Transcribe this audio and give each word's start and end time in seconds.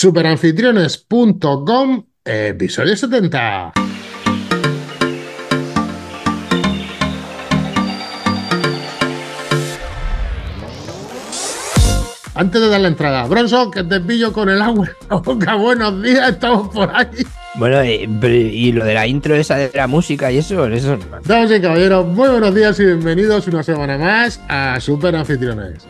Superanfitriones.com, 0.00 2.04
episodio 2.24 2.96
70. 2.96 3.72
Antes 12.36 12.60
de 12.60 12.68
dar 12.68 12.80
la 12.80 12.86
entrada, 12.86 13.26
Bronson, 13.26 13.72
que 13.72 13.82
te 13.82 14.00
pillo 14.00 14.32
con 14.32 14.48
el 14.48 14.62
agua 14.62 14.88
Buenos 15.58 16.00
días, 16.00 16.30
estamos 16.30 16.68
por 16.68 16.94
aquí. 16.94 17.24
Bueno, 17.56 17.84
y, 17.84 18.70
lo 18.70 18.84
de 18.84 18.94
la 18.94 19.04
intro 19.08 19.34
esa 19.34 19.56
de 19.56 19.72
la 19.74 19.88
música 19.88 20.30
y 20.30 20.38
eso, 20.38 20.64
eso. 20.68 20.96
Damas 21.24 21.50
y 21.50 21.60
caballeros, 21.60 22.06
muy 22.06 22.28
buenos 22.28 22.54
días 22.54 22.78
y 22.78 22.84
bienvenidos 22.84 23.48
una 23.48 23.64
semana 23.64 23.98
más 23.98 24.40
a 24.46 24.78
Super 24.78 25.16
Anfitriones. 25.16 25.88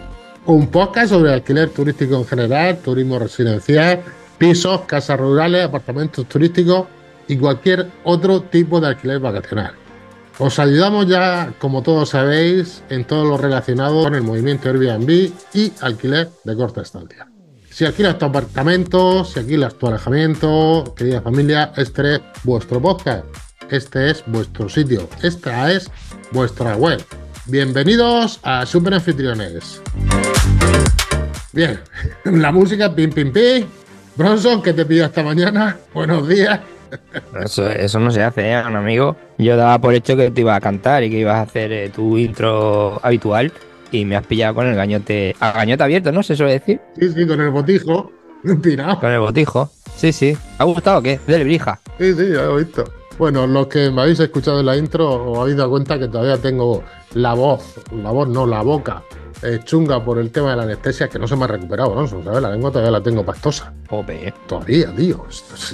Un 0.49 0.69
podcast 0.69 1.11
sobre 1.11 1.31
alquiler 1.31 1.69
turístico 1.69 2.17
en 2.17 2.25
general, 2.25 2.79
turismo 2.79 3.19
residencial, 3.19 4.01
pisos, 4.39 4.81
casas 4.87 5.21
rurales, 5.21 5.67
apartamentos 5.67 6.27
turísticos 6.27 6.87
y 7.29 7.37
cualquier 7.37 7.91
otro 8.05 8.41
tipo 8.41 8.81
de 8.81 8.87
alquiler 8.87 9.21
vacacional. 9.21 9.75
Os 10.39 10.59
ayudamos 10.59 11.07
ya, 11.07 11.53
como 11.59 11.83
todos 11.83 12.09
sabéis, 12.09 12.83
en 12.89 13.05
todo 13.05 13.27
lo 13.27 13.37
relacionado 13.37 14.05
con 14.05 14.15
el 14.15 14.23
movimiento 14.23 14.71
Airbnb 14.71 15.31
y 15.53 15.71
alquiler 15.83 16.31
de 16.45 16.57
corta 16.57 16.81
estancia. 16.81 17.29
Si 17.71 17.85
alquilas 17.85 18.17
tu 18.17 18.25
apartamento, 18.25 19.27
si 19.27 19.41
alquilas 19.41 19.75
tu 19.75 19.87
alojamiento, 19.87 20.95
querida 20.97 21.21
familia, 21.21 21.73
este 21.77 22.15
es 22.15 22.21
vuestro 22.45 22.81
podcast. 22.81 23.27
Este 23.69 24.13
es 24.13 24.25
vuestro 24.27 24.71
sitio. 24.71 25.11
Esta 25.23 25.71
es 25.71 25.91
vuestra 26.33 26.75
web. 26.75 27.05
Bienvenidos 27.45 28.41
a 28.43 28.67
Super 28.67 28.95
Anfitriones. 28.95 29.81
Bien, 31.53 31.81
la 32.25 32.53
música, 32.53 32.95
pim, 32.95 33.11
pim, 33.11 33.33
pim. 33.33 33.67
Bronson, 34.17 34.63
¿qué 34.63 34.73
te 34.73 34.85
pido 34.85 35.07
esta 35.07 35.23
mañana? 35.23 35.79
Buenos 35.95 36.29
días. 36.29 36.61
Eso, 37.79 38.01
no 38.01 38.11
se 38.11 38.23
hace, 38.23 38.51
¿eh, 38.51 38.63
un 38.67 38.77
amigo. 38.77 39.17
Yo 39.39 39.57
daba 39.57 39.79
por 39.79 39.95
hecho 39.95 40.17
que 40.17 40.31
te 40.31 40.41
ibas 40.43 40.57
a 40.57 40.61
cantar 40.61 41.05
y 41.05 41.11
que 41.11 41.19
ibas 41.19 41.37
a 41.37 41.43
hacer 41.43 41.73
eh, 41.73 41.91
tu 41.91 42.19
intro 42.19 43.01
habitual 43.03 43.53
y 43.91 44.05
me 44.05 44.17
has 44.17 44.27
pillado 44.27 44.57
con 44.57 44.67
el 44.67 44.75
gañote. 44.75 45.37
A 45.41 45.53
gañote 45.53 45.83
abierto, 45.83 46.13
¿no? 46.13 46.23
¿Se 46.23 46.37
suele 46.37 46.53
decir? 46.53 46.81
Sí, 46.99 47.13
sí, 47.13 47.27
con 47.27 47.41
el 47.41 47.51
botijo. 47.51 48.13
Tirado. 48.63 49.01
Con 49.01 49.13
el 49.13 49.21
botijo. 49.21 49.71
Sí, 49.97 50.13
sí. 50.13 50.37
¿Ha 50.59 50.65
gustado 50.65 50.99
o 50.99 51.03
qué? 51.03 51.19
De 51.27 51.45
brija. 51.45 51.81
Sí, 51.99 52.13
sí, 52.13 52.29
ya 52.29 52.43
lo 52.43 52.59
he 52.59 52.65
visto. 52.65 52.85
Bueno, 53.19 53.47
los 53.47 53.69
que 53.69 53.91
me 53.91 54.03
habéis 54.03 54.21
escuchado 54.21 54.61
en 54.61 54.67
la 54.67 54.77
intro 54.77 55.33
os 55.33 55.39
habéis 55.39 55.57
dado 55.57 55.71
cuenta 55.71 55.99
que 55.99 56.09
todavía 56.09 56.37
tengo 56.37 56.85
la 57.15 57.35
voz, 57.35 57.81
la 57.91 58.11
voz 58.11 58.29
no, 58.29 58.47
la 58.47 58.63
boca 58.63 59.03
eh, 59.43 59.61
chunga 59.65 60.05
por 60.05 60.19
el 60.19 60.31
tema 60.31 60.51
de 60.51 60.57
la 60.57 60.63
anestesia 60.65 61.09
que 61.09 61.19
no 61.19 61.29
se 61.29 61.37
me 61.37 61.45
ha 61.45 61.47
recuperado, 61.49 61.95
¿no? 61.95 62.07
¿sabes? 62.07 62.43
La 62.43 62.51
lengua 62.51 62.71
todavía 62.71 62.91
la 62.91 63.03
tengo 63.03 63.25
pastosa. 63.25 63.73
Jope. 63.89 64.33
Todavía, 64.47 64.95
tío. 64.95 65.27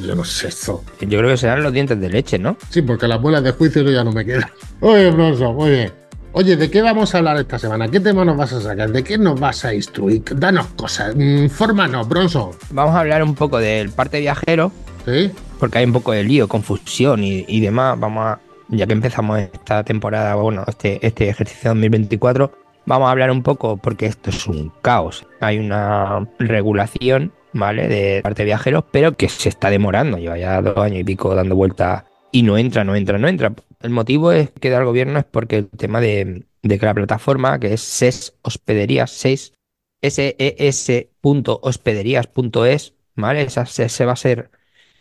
yo 0.02 0.14
no 0.14 0.24
sé 0.24 0.48
eso. 0.48 0.84
Yo 1.00 1.18
creo 1.18 1.30
que 1.30 1.36
serán 1.36 1.62
los 1.62 1.72
dientes 1.72 2.00
de 2.00 2.10
leche, 2.10 2.38
¿no? 2.38 2.56
Sí, 2.70 2.82
porque 2.82 3.08
las 3.08 3.20
muelas 3.20 3.42
de 3.42 3.52
juicio 3.52 3.82
ya 3.82 4.04
no 4.04 4.12
me 4.12 4.24
quedan. 4.24 4.50
Oye, 4.80 5.10
Bronson, 5.10 5.54
muy 5.54 5.70
bien. 5.70 5.92
Oye, 6.32 6.56
¿de 6.56 6.68
qué 6.68 6.82
vamos 6.82 7.14
a 7.14 7.18
hablar 7.18 7.36
esta 7.36 7.58
semana? 7.58 7.88
¿Qué 7.88 8.00
tema 8.00 8.24
nos 8.24 8.36
vas 8.36 8.52
a 8.52 8.60
sacar? 8.60 8.90
¿De 8.90 9.04
qué 9.04 9.16
nos 9.16 9.38
vas 9.38 9.64
a 9.64 9.72
instruir? 9.72 10.24
Danos 10.34 10.66
cosas, 10.76 11.14
infórmanos, 11.14 12.08
Bronson. 12.08 12.50
Vamos 12.70 12.94
a 12.96 13.00
hablar 13.00 13.22
un 13.22 13.36
poco 13.36 13.58
del 13.58 13.90
parte 13.90 14.18
viajero. 14.18 14.72
Sí. 15.04 15.30
Porque 15.60 15.78
hay 15.78 15.84
un 15.84 15.92
poco 15.92 16.10
de 16.10 16.24
lío, 16.24 16.48
confusión 16.48 17.22
y, 17.22 17.44
y 17.46 17.60
demás. 17.60 17.98
Vamos 18.00 18.26
a, 18.26 18.40
ya 18.68 18.86
que 18.86 18.92
empezamos 18.94 19.38
esta 19.38 19.84
temporada, 19.84 20.34
bueno, 20.34 20.64
este, 20.66 21.06
este 21.06 21.28
ejercicio 21.28 21.70
2024, 21.70 22.50
Vamos 22.86 23.08
a 23.08 23.12
hablar 23.12 23.30
un 23.30 23.42
poco 23.42 23.78
porque 23.78 24.04
esto 24.06 24.30
es 24.30 24.46
un 24.46 24.72
caos. 24.82 25.26
Hay 25.40 25.58
una 25.58 26.28
regulación, 26.38 27.32
¿vale? 27.52 27.88
De 27.88 28.20
parte 28.22 28.42
de 28.42 28.46
viajeros, 28.46 28.84
pero 28.90 29.16
que 29.16 29.28
se 29.28 29.48
está 29.48 29.70
demorando. 29.70 30.18
Lleva 30.18 30.36
ya 30.38 30.60
dos 30.60 30.76
años 30.76 30.98
y 31.00 31.04
pico 31.04 31.34
dando 31.34 31.56
vueltas 31.56 32.04
y 32.30 32.42
no 32.42 32.58
entra, 32.58 32.84
no 32.84 32.94
entra, 32.94 33.16
no 33.18 33.26
entra. 33.28 33.54
El 33.80 33.90
motivo 33.90 34.30
es 34.32 34.50
que 34.50 34.68
da 34.70 34.78
el 34.78 34.84
gobierno 34.84 35.18
es 35.18 35.24
porque 35.24 35.56
el 35.58 35.68
tema 35.68 36.00
de, 36.00 36.44
que 36.62 36.78
la 36.78 36.94
plataforma, 36.94 37.58
que 37.58 37.74
es 37.74 37.80
SES 37.80 38.34
Hospederías, 38.42 39.10
SES, 39.10 39.54
ses.hospederías.es, 40.02 42.94
¿vale? 43.14 43.42
Esa 43.42 43.66
se 43.66 44.04
va 44.04 44.12
a 44.12 44.16
ser 44.16 44.50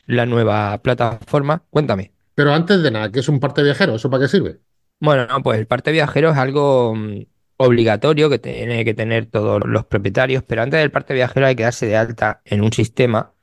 la 0.06 0.26
nueva 0.26 0.78
plataforma. 0.80 1.64
Cuéntame. 1.70 2.14
Pero 2.36 2.54
antes 2.54 2.82
de 2.82 2.92
nada, 2.92 3.12
¿qué 3.12 3.20
es 3.20 3.30
un 3.30 3.40
parte 3.40 3.64
viajero? 3.64 3.96
¿Eso 3.96 4.10
para 4.10 4.24
qué 4.24 4.28
sirve? 4.28 4.60
Bueno, 5.00 5.28
pues 5.44 5.60
el 5.60 5.68
parte 5.68 5.92
viajero 5.92 6.32
es 6.32 6.38
algo 6.38 6.96
mm, 6.96 7.22
obligatorio 7.58 8.30
que 8.30 8.40
tiene 8.40 8.86
que 8.86 8.94
tener 8.94 9.28
todos 9.28 9.62
los 9.66 9.86
propietarios, 9.86 10.44
pero 10.44 10.62
antes 10.62 10.80
del 10.80 10.92
parte 10.92 11.14
viajero 11.14 11.46
hay 11.46 11.56
que 11.56 11.64
darse 11.64 11.86
de 11.86 11.98
alta 11.98 12.42
en 12.46 12.62
un 12.62 12.74
sistema. 12.74 13.34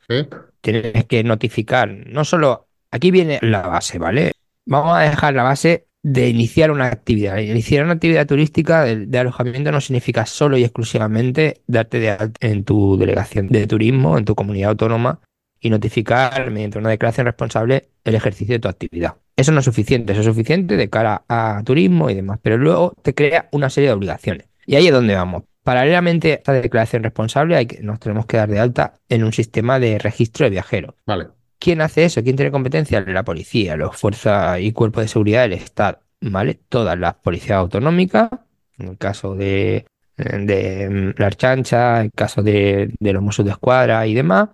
Tienes 0.61 1.05
que 1.07 1.25
notificar, 1.25 1.89
no 1.89 2.25
solo, 2.25 2.69
aquí 2.91 3.11
viene 3.11 3.39
la 3.43 3.63
base, 3.63 3.99
¿vale? 3.99 4.33
Vamos 4.67 4.97
a 4.97 5.01
dejar 5.01 5.35
la 5.35 5.45
base 5.45 5.87
de 6.03 6.29
iniciar 6.29 6.71
una 6.71 6.87
actividad. 6.87 7.39
Iniciar 7.39 7.85
una 7.85 7.95
actividad 7.95 8.27
turística 8.27 8.85
de, 8.85 9.19
alojamiento 9.19 9.71
no 9.71 9.81
significa 9.81 10.27
solo 10.27 10.57
y 10.57 10.65
exclusivamente 10.65 11.63
darte 11.67 11.99
de 11.99 12.11
alta 12.11 12.47
en 12.47 12.65
tu 12.65 12.97
delegación 12.97 13.49
de 13.49 13.67
turismo, 13.67 14.19
en 14.19 14.25
tu 14.25 14.35
comunidad 14.35 14.71
autónoma 14.71 15.21
y 15.61 15.71
notificar 15.71 16.51
mediante 16.51 16.79
una 16.79 16.91
declaración 16.91 17.27
responsable 17.27 17.91
el 18.05 18.15
ejercicio 18.15 18.55
de 18.55 18.61
tu 18.61 18.69
actividad. 18.69 19.17
Eso 19.41 19.53
no 19.53 19.61
es 19.61 19.65
suficiente, 19.65 20.13
eso 20.13 20.21
es 20.21 20.27
suficiente 20.27 20.77
de 20.77 20.91
cara 20.91 21.25
a 21.27 21.63
turismo 21.65 22.11
y 22.11 22.15
demás, 22.15 22.39
pero 22.43 22.59
luego 22.59 22.93
te 23.01 23.15
crea 23.15 23.49
una 23.53 23.71
serie 23.71 23.89
de 23.89 23.95
obligaciones. 23.95 24.49
Y 24.67 24.75
ahí 24.75 24.87
es 24.87 24.93
donde 24.93 25.15
vamos. 25.15 25.45
Paralelamente 25.65 26.33
a 26.33 26.35
esta 26.35 26.53
declaración 26.53 27.03
responsable, 27.03 27.57
hay 27.57 27.65
que, 27.65 27.83
nos 27.83 27.99
tenemos 28.01 28.27
que 28.27 28.37
dar 28.37 28.51
de 28.51 28.59
alta 28.59 28.93
en 29.09 29.25
un 29.25 29.33
sistema 29.33 29.81
de 29.81 29.99
registro 29.99 30.45
de 30.45 30.51
viajeros. 30.51 30.95
Vale. 31.07 31.29
¿Quién 31.59 31.81
hace 31.81 32.05
eso? 32.05 32.23
¿Quién 32.23 32.37
tiene 32.37 32.51
competencia? 32.51 33.01
La 33.01 33.23
policía, 33.23 33.77
los 33.77 33.97
fuerzas 33.97 34.61
y 34.61 34.73
cuerpos 34.73 35.05
de 35.05 35.09
seguridad 35.09 35.41
del 35.41 35.55
Estado, 35.55 36.01
¿vale? 36.21 36.61
Todas 36.69 36.99
las 36.99 37.15
policías 37.15 37.57
autonómicas, 37.57 38.29
en 38.77 38.89
el 38.89 38.99
caso 38.99 39.37
de, 39.37 39.87
de 40.19 41.15
la 41.17 41.27
Archancha, 41.29 42.01
en 42.01 42.05
el 42.05 42.13
caso 42.13 42.43
de, 42.43 42.93
los 43.01 43.23
Mossos 43.23 43.47
de 43.47 43.53
Escuadra 43.53 44.07
y 44.07 44.13
demás, 44.13 44.51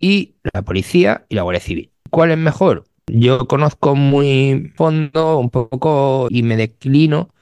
y 0.00 0.34
la 0.52 0.62
policía 0.62 1.24
y 1.28 1.36
la 1.36 1.42
Guardia 1.42 1.60
Civil. 1.60 1.92
¿Cuál 2.10 2.32
es 2.32 2.38
mejor? 2.38 2.84
Yo 3.06 3.46
conozco 3.46 3.94
muy 3.94 4.72
fondo 4.76 5.38
un 5.38 5.50
poco 5.50 6.26
y 6.30 6.42
me 6.42 6.56
declino 6.56 7.34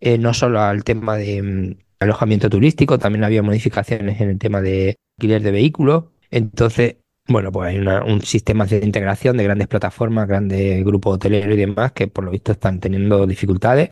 eh, 0.00 0.16
no 0.16 0.32
solo 0.32 0.60
al 0.60 0.84
tema 0.84 1.16
de 1.16 1.42
mm, 1.42 1.76
alojamiento 2.00 2.48
turístico, 2.48 2.98
también 2.98 3.24
había 3.24 3.42
modificaciones 3.42 4.20
en 4.20 4.30
el 4.30 4.38
tema 4.38 4.60
de 4.60 4.96
alquiler 5.18 5.42
de 5.42 5.50
vehículos. 5.50 6.04
Entonces, 6.30 6.96
bueno, 7.28 7.50
pues 7.50 7.70
hay 7.70 7.78
un 7.78 8.22
sistema 8.22 8.64
de 8.66 8.78
integración 8.84 9.36
de 9.36 9.44
grandes 9.44 9.66
plataformas, 9.66 10.28
grandes 10.28 10.84
grupos 10.84 11.16
hoteleros 11.16 11.54
y 11.54 11.56
demás 11.56 11.92
que 11.92 12.06
por 12.06 12.24
lo 12.24 12.30
visto 12.30 12.52
están 12.52 12.78
teniendo 12.78 13.26
dificultades 13.26 13.90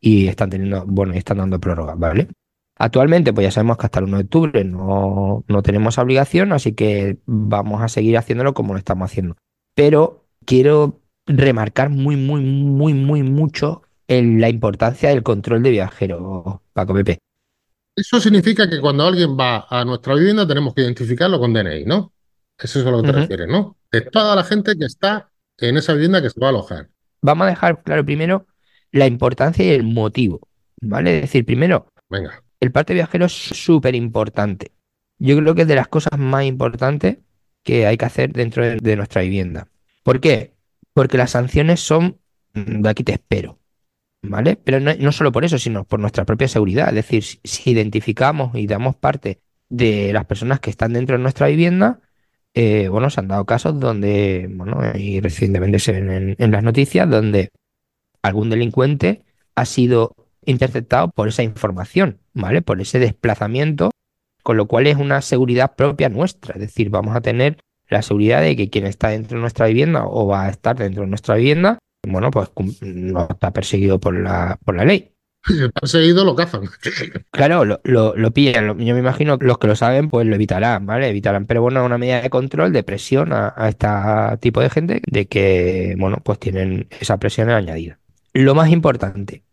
y 0.00 0.28
están 0.28 0.50
teniendo, 0.50 0.84
bueno, 0.86 1.14
y 1.14 1.18
están 1.18 1.38
dando 1.38 1.58
prórrogas, 1.58 1.98
¿vale? 1.98 2.28
Actualmente, 2.76 3.32
pues 3.32 3.44
ya 3.44 3.50
sabemos 3.50 3.76
que 3.76 3.86
hasta 3.86 4.00
el 4.00 4.06
1 4.06 4.16
de 4.16 4.24
octubre 4.24 4.64
no, 4.64 5.44
no 5.46 5.62
tenemos 5.62 5.98
obligación, 5.98 6.52
así 6.52 6.72
que 6.72 7.18
vamos 7.26 7.82
a 7.82 7.88
seguir 7.88 8.18
haciéndolo 8.18 8.52
como 8.52 8.72
lo 8.72 8.78
estamos 8.78 9.10
haciendo. 9.10 9.36
Pero 9.74 10.24
quiero 10.44 11.00
remarcar 11.26 11.90
muy, 11.90 12.16
muy, 12.16 12.42
muy, 12.42 12.94
muy 12.94 13.22
mucho 13.22 13.82
en 14.08 14.40
la 14.40 14.48
importancia 14.48 15.08
del 15.08 15.22
control 15.22 15.62
de 15.62 15.70
viajeros, 15.70 16.60
Paco 16.72 16.94
Pepe. 16.94 17.18
Eso 17.96 18.20
significa 18.20 18.68
que 18.68 18.80
cuando 18.80 19.06
alguien 19.06 19.38
va 19.38 19.66
a 19.70 19.84
nuestra 19.84 20.14
vivienda 20.14 20.46
tenemos 20.46 20.74
que 20.74 20.82
identificarlo 20.82 21.38
con 21.38 21.52
DNI, 21.52 21.84
¿no? 21.84 22.12
Eso 22.58 22.80
es 22.80 22.86
a 22.86 22.90
lo 22.90 23.02
que 23.02 23.06
te 23.06 23.12
refieres, 23.12 23.48
¿no? 23.48 23.76
De 23.90 24.00
toda 24.00 24.34
la 24.34 24.42
gente 24.42 24.76
que 24.76 24.84
está 24.84 25.30
en 25.58 25.76
esa 25.76 25.92
vivienda 25.92 26.20
que 26.20 26.30
se 26.30 26.40
va 26.40 26.48
a 26.48 26.50
alojar. 26.50 26.88
Vamos 27.22 27.46
a 27.46 27.50
dejar 27.50 27.82
claro 27.82 28.04
primero 28.04 28.46
la 28.90 29.06
importancia 29.06 29.64
y 29.64 29.70
el 29.70 29.84
motivo, 29.84 30.40
¿vale? 30.80 31.16
Es 31.16 31.22
decir, 31.22 31.46
primero, 31.46 31.86
Venga. 32.10 32.43
El 32.60 32.72
parte 32.72 32.94
viajero 32.94 33.26
es 33.26 33.32
súper 33.32 33.94
importante. 33.94 34.72
Yo 35.18 35.36
creo 35.38 35.54
que 35.54 35.62
es 35.62 35.68
de 35.68 35.74
las 35.74 35.88
cosas 35.88 36.18
más 36.18 36.44
importantes 36.44 37.18
que 37.62 37.86
hay 37.86 37.96
que 37.96 38.04
hacer 38.04 38.32
dentro 38.32 38.64
de, 38.64 38.96
nuestra 38.96 39.22
vivienda. 39.22 39.68
¿Por 40.02 40.20
qué? 40.20 40.54
Porque 40.92 41.18
las 41.18 41.30
sanciones 41.32 41.80
son 41.80 42.18
mm, 42.54 42.82
de 42.82 42.88
aquí 42.88 43.04
te 43.04 43.12
espero, 43.12 43.58
¿vale? 44.22 44.56
Pero 44.56 44.80
no, 44.80 45.12
solo 45.12 45.32
por 45.32 45.44
eso, 45.44 45.58
sino 45.58 45.84
por 45.84 46.00
nuestra 46.00 46.24
propia 46.24 46.48
seguridad. 46.48 46.88
Es 46.88 46.94
decir, 46.94 47.24
si 47.42 47.70
identificamos 47.70 48.54
y 48.54 48.66
damos 48.66 48.96
parte 48.96 49.40
de 49.68 50.12
las 50.12 50.26
personas 50.26 50.60
que 50.60 50.70
están 50.70 50.92
dentro 50.92 51.16
de 51.16 51.22
nuestra 51.22 51.48
vivienda, 51.48 52.00
eh, 52.52 52.88
bueno, 52.88 53.10
se 53.10 53.20
han 53.20 53.28
dado 53.28 53.46
casos 53.46 53.80
donde, 53.80 54.48
bueno, 54.52 54.80
y 54.94 55.20
recientemente 55.20 55.78
se 55.78 55.92
ven 55.92 56.36
en, 56.38 56.50
las 56.52 56.62
noticias, 56.62 57.08
donde 57.08 57.50
algún 58.22 58.50
delincuente 58.50 59.24
ha 59.54 59.64
sido 59.64 60.14
interceptado 60.46 61.10
por 61.10 61.28
esa 61.28 61.42
información, 61.42 62.18
¿vale? 62.32 62.62
Por 62.62 62.80
ese 62.80 62.98
desplazamiento, 62.98 63.90
con 64.42 64.56
lo 64.56 64.66
cual 64.66 64.86
es 64.86 64.96
una 64.96 65.22
seguridad 65.22 65.74
propia 65.76 66.08
nuestra, 66.08 66.54
es 66.54 66.60
decir, 66.60 66.90
vamos 66.90 67.16
a 67.16 67.20
tener 67.20 67.58
la 67.88 68.02
seguridad 68.02 68.42
de 68.42 68.56
que 68.56 68.70
quien 68.70 68.86
está 68.86 69.08
dentro 69.08 69.36
de 69.36 69.42
nuestra 69.42 69.66
vivienda 69.66 70.04
o 70.06 70.26
va 70.26 70.46
a 70.46 70.50
estar 70.50 70.76
dentro 70.76 71.02
de 71.02 71.08
nuestra 71.08 71.36
vivienda, 71.36 71.78
bueno, 72.06 72.30
pues 72.30 72.50
no 72.82 73.28
está 73.30 73.52
perseguido 73.52 73.98
por 74.00 74.18
la, 74.18 74.58
por 74.64 74.76
la 74.76 74.84
ley. 74.84 75.14
Si 75.82 75.88
seguido 75.88 76.24
lo 76.24 76.34
cazan. 76.34 76.62
Claro, 77.30 77.64
lo, 77.64 77.80
lo, 77.84 78.30
pillan. 78.32 78.78
Yo 78.78 78.94
me 78.94 79.00
imagino 79.00 79.38
que 79.38 79.46
los 79.46 79.58
que 79.58 79.66
lo 79.66 79.76
saben, 79.76 80.08
pues 80.08 80.26
lo 80.26 80.34
evitarán, 80.34 80.86
¿vale? 80.86 81.08
Evitarán. 81.08 81.46
Pero 81.46 81.62
bueno, 81.62 81.84
una 81.84 81.98
medida 81.98 82.22
de 82.22 82.30
control, 82.30 82.72
de 82.72 82.82
presión 82.82 83.32
a, 83.32 83.52
este 83.68 83.88
tipo 84.40 84.60
de 84.60 84.70
gente, 84.70 85.02
de 85.06 85.26
que, 85.26 85.96
bueno, 85.98 86.18
pues 86.24 86.38
tienen 86.38 86.88
esa 87.00 87.18
presión 87.18 87.50
añadida. 87.50 87.98
Lo 88.32 88.54
más 88.54 88.70
importante, 88.70 89.44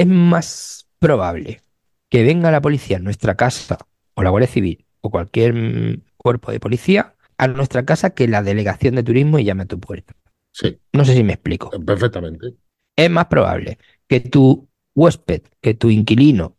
es 0.00 0.06
más 0.06 0.88
probable 1.00 1.60
que 2.08 2.22
venga 2.22 2.50
la 2.50 2.60
policía 2.60 2.98
a 2.98 3.00
nuestra 3.00 3.36
casa, 3.36 3.78
o 4.14 4.22
la 4.22 4.30
Guardia 4.30 4.48
Civil, 4.48 4.86
o 5.00 5.10
cualquier 5.10 6.00
cuerpo 6.16 6.52
de 6.52 6.60
policía, 6.60 7.14
a 7.36 7.48
nuestra 7.48 7.84
casa 7.84 8.10
que 8.10 8.28
la 8.28 8.42
delegación 8.42 8.94
de 8.94 9.02
turismo 9.02 9.38
y 9.38 9.44
llame 9.44 9.64
a 9.64 9.66
tu 9.66 9.78
puerta. 9.80 10.14
Sí. 10.52 10.78
No 10.92 11.04
sé 11.04 11.14
si 11.14 11.24
me 11.24 11.34
explico. 11.34 11.70
Perfectamente. 11.70 12.54
Es 12.96 13.10
más 13.10 13.26
probable 13.26 13.78
que 14.06 14.20
tú 14.20 14.68
huésped, 14.94 15.42
que 15.60 15.74
tu 15.74 15.90
inquilino 15.90 16.56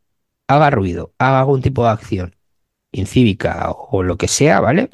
haga 0.47 0.69
ruido, 0.69 1.13
haga 1.17 1.39
algún 1.39 1.61
tipo 1.61 1.83
de 1.83 1.89
acción 1.89 2.35
incívica 2.91 3.71
o, 3.71 4.03
lo 4.03 4.17
que 4.17 4.27
sea, 4.27 4.59
¿vale? 4.59 4.89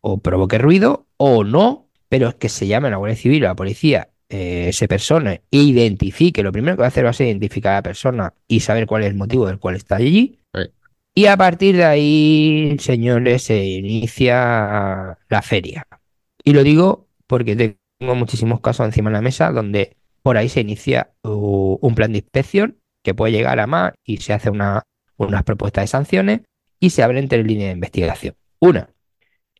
O 0.00 0.18
provoque 0.18 0.58
ruido 0.58 1.06
o 1.16 1.44
no, 1.44 1.88
pero 2.08 2.28
es 2.28 2.34
que 2.34 2.48
se 2.48 2.66
llame 2.66 2.88
a 2.88 2.92
la 2.92 2.96
Guardia 2.98 3.16
Civil 3.16 3.44
o 3.44 3.46
a 3.46 3.50
la 3.50 3.56
policía, 3.56 4.11
eh, 4.34 4.72
se 4.72 4.88
persone 4.88 5.42
e 5.50 5.58
identifique. 5.58 6.42
Lo 6.42 6.52
primero 6.52 6.74
que 6.74 6.80
va 6.80 6.86
a 6.86 6.88
hacer 6.88 7.04
va 7.04 7.10
a 7.10 7.12
ser 7.12 7.26
identificar 7.26 7.72
a 7.72 7.76
la 7.76 7.82
persona 7.82 8.32
y 8.48 8.60
saber 8.60 8.86
cuál 8.86 9.02
es 9.02 9.10
el 9.10 9.14
motivo 9.14 9.46
del 9.46 9.58
cual 9.58 9.76
está 9.76 9.96
allí. 9.96 10.38
Y 11.14 11.26
a 11.26 11.36
partir 11.36 11.76
de 11.76 11.84
ahí, 11.84 12.76
señores, 12.80 13.42
se 13.42 13.62
inicia 13.62 15.18
la 15.28 15.42
feria. 15.42 15.86
Y 16.42 16.54
lo 16.54 16.62
digo 16.64 17.08
porque 17.26 17.76
tengo 17.98 18.14
muchísimos 18.14 18.62
casos 18.62 18.86
encima 18.86 19.10
de 19.10 19.14
la 19.14 19.20
mesa 19.20 19.50
donde 19.50 19.98
por 20.22 20.38
ahí 20.38 20.48
se 20.48 20.62
inicia 20.62 21.12
un 21.22 21.94
plan 21.94 22.12
de 22.12 22.18
inspección 22.20 22.78
que 23.04 23.12
puede 23.12 23.32
llegar 23.32 23.60
a 23.60 23.66
más 23.66 23.92
y 24.02 24.16
se 24.18 24.32
hace 24.32 24.48
una, 24.48 24.84
unas 25.18 25.42
propuestas 25.42 25.82
de 25.82 25.88
sanciones 25.88 26.40
y 26.80 26.88
se 26.88 27.02
abren 27.02 27.28
tres 27.28 27.46
líneas 27.46 27.68
de 27.68 27.74
investigación. 27.74 28.34
Una, 28.60 28.88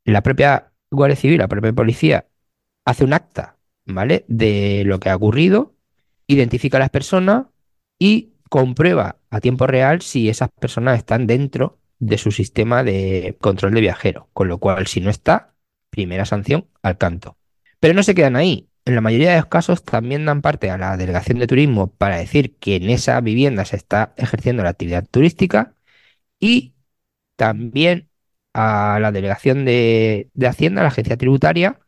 la 0.04 0.22
propia 0.22 0.72
Guardia 0.90 1.16
Civil, 1.16 1.38
la 1.38 1.48
propia 1.48 1.74
policía, 1.74 2.26
hace 2.86 3.04
un 3.04 3.12
acta, 3.12 3.58
¿vale? 3.86 4.24
De 4.28 4.84
lo 4.86 5.00
que 5.00 5.10
ha 5.10 5.16
ocurrido, 5.16 5.74
identifica 6.26 6.78
a 6.78 6.80
las 6.80 6.90
personas 6.90 7.46
y 7.98 8.32
comprueba 8.48 9.18
a 9.30 9.40
tiempo 9.40 9.66
real 9.66 10.02
si 10.02 10.28
esas 10.28 10.50
personas 10.50 10.98
están 10.98 11.26
dentro 11.26 11.78
de 11.98 12.18
su 12.18 12.32
sistema 12.32 12.84
de 12.84 13.36
control 13.40 13.74
de 13.74 13.80
viajeros. 13.80 14.24
Con 14.32 14.48
lo 14.48 14.58
cual, 14.58 14.86
si 14.86 15.00
no 15.00 15.10
está, 15.10 15.54
primera 15.90 16.24
sanción 16.24 16.66
al 16.82 16.98
canto. 16.98 17.36
Pero 17.80 17.94
no 17.94 18.02
se 18.02 18.14
quedan 18.14 18.36
ahí 18.36 18.68
en 18.84 18.94
la 18.94 19.00
mayoría 19.00 19.30
de 19.32 19.36
los 19.36 19.46
casos 19.46 19.84
también 19.84 20.24
dan 20.24 20.42
parte 20.42 20.70
a 20.70 20.78
la 20.78 20.96
delegación 20.96 21.38
de 21.38 21.46
turismo 21.46 21.88
para 21.94 22.16
decir 22.16 22.56
que 22.58 22.76
en 22.76 22.90
esa 22.90 23.20
vivienda 23.20 23.64
se 23.64 23.76
está 23.76 24.14
ejerciendo 24.16 24.62
la 24.62 24.70
actividad 24.70 25.06
turística 25.08 25.74
y 26.40 26.74
también 27.36 28.10
a 28.54 28.98
la 29.00 29.12
delegación 29.12 29.64
de, 29.64 30.30
Hacienda, 30.46 30.82
la 30.82 30.88
agencia 30.88 31.16
tributaria, 31.16 31.80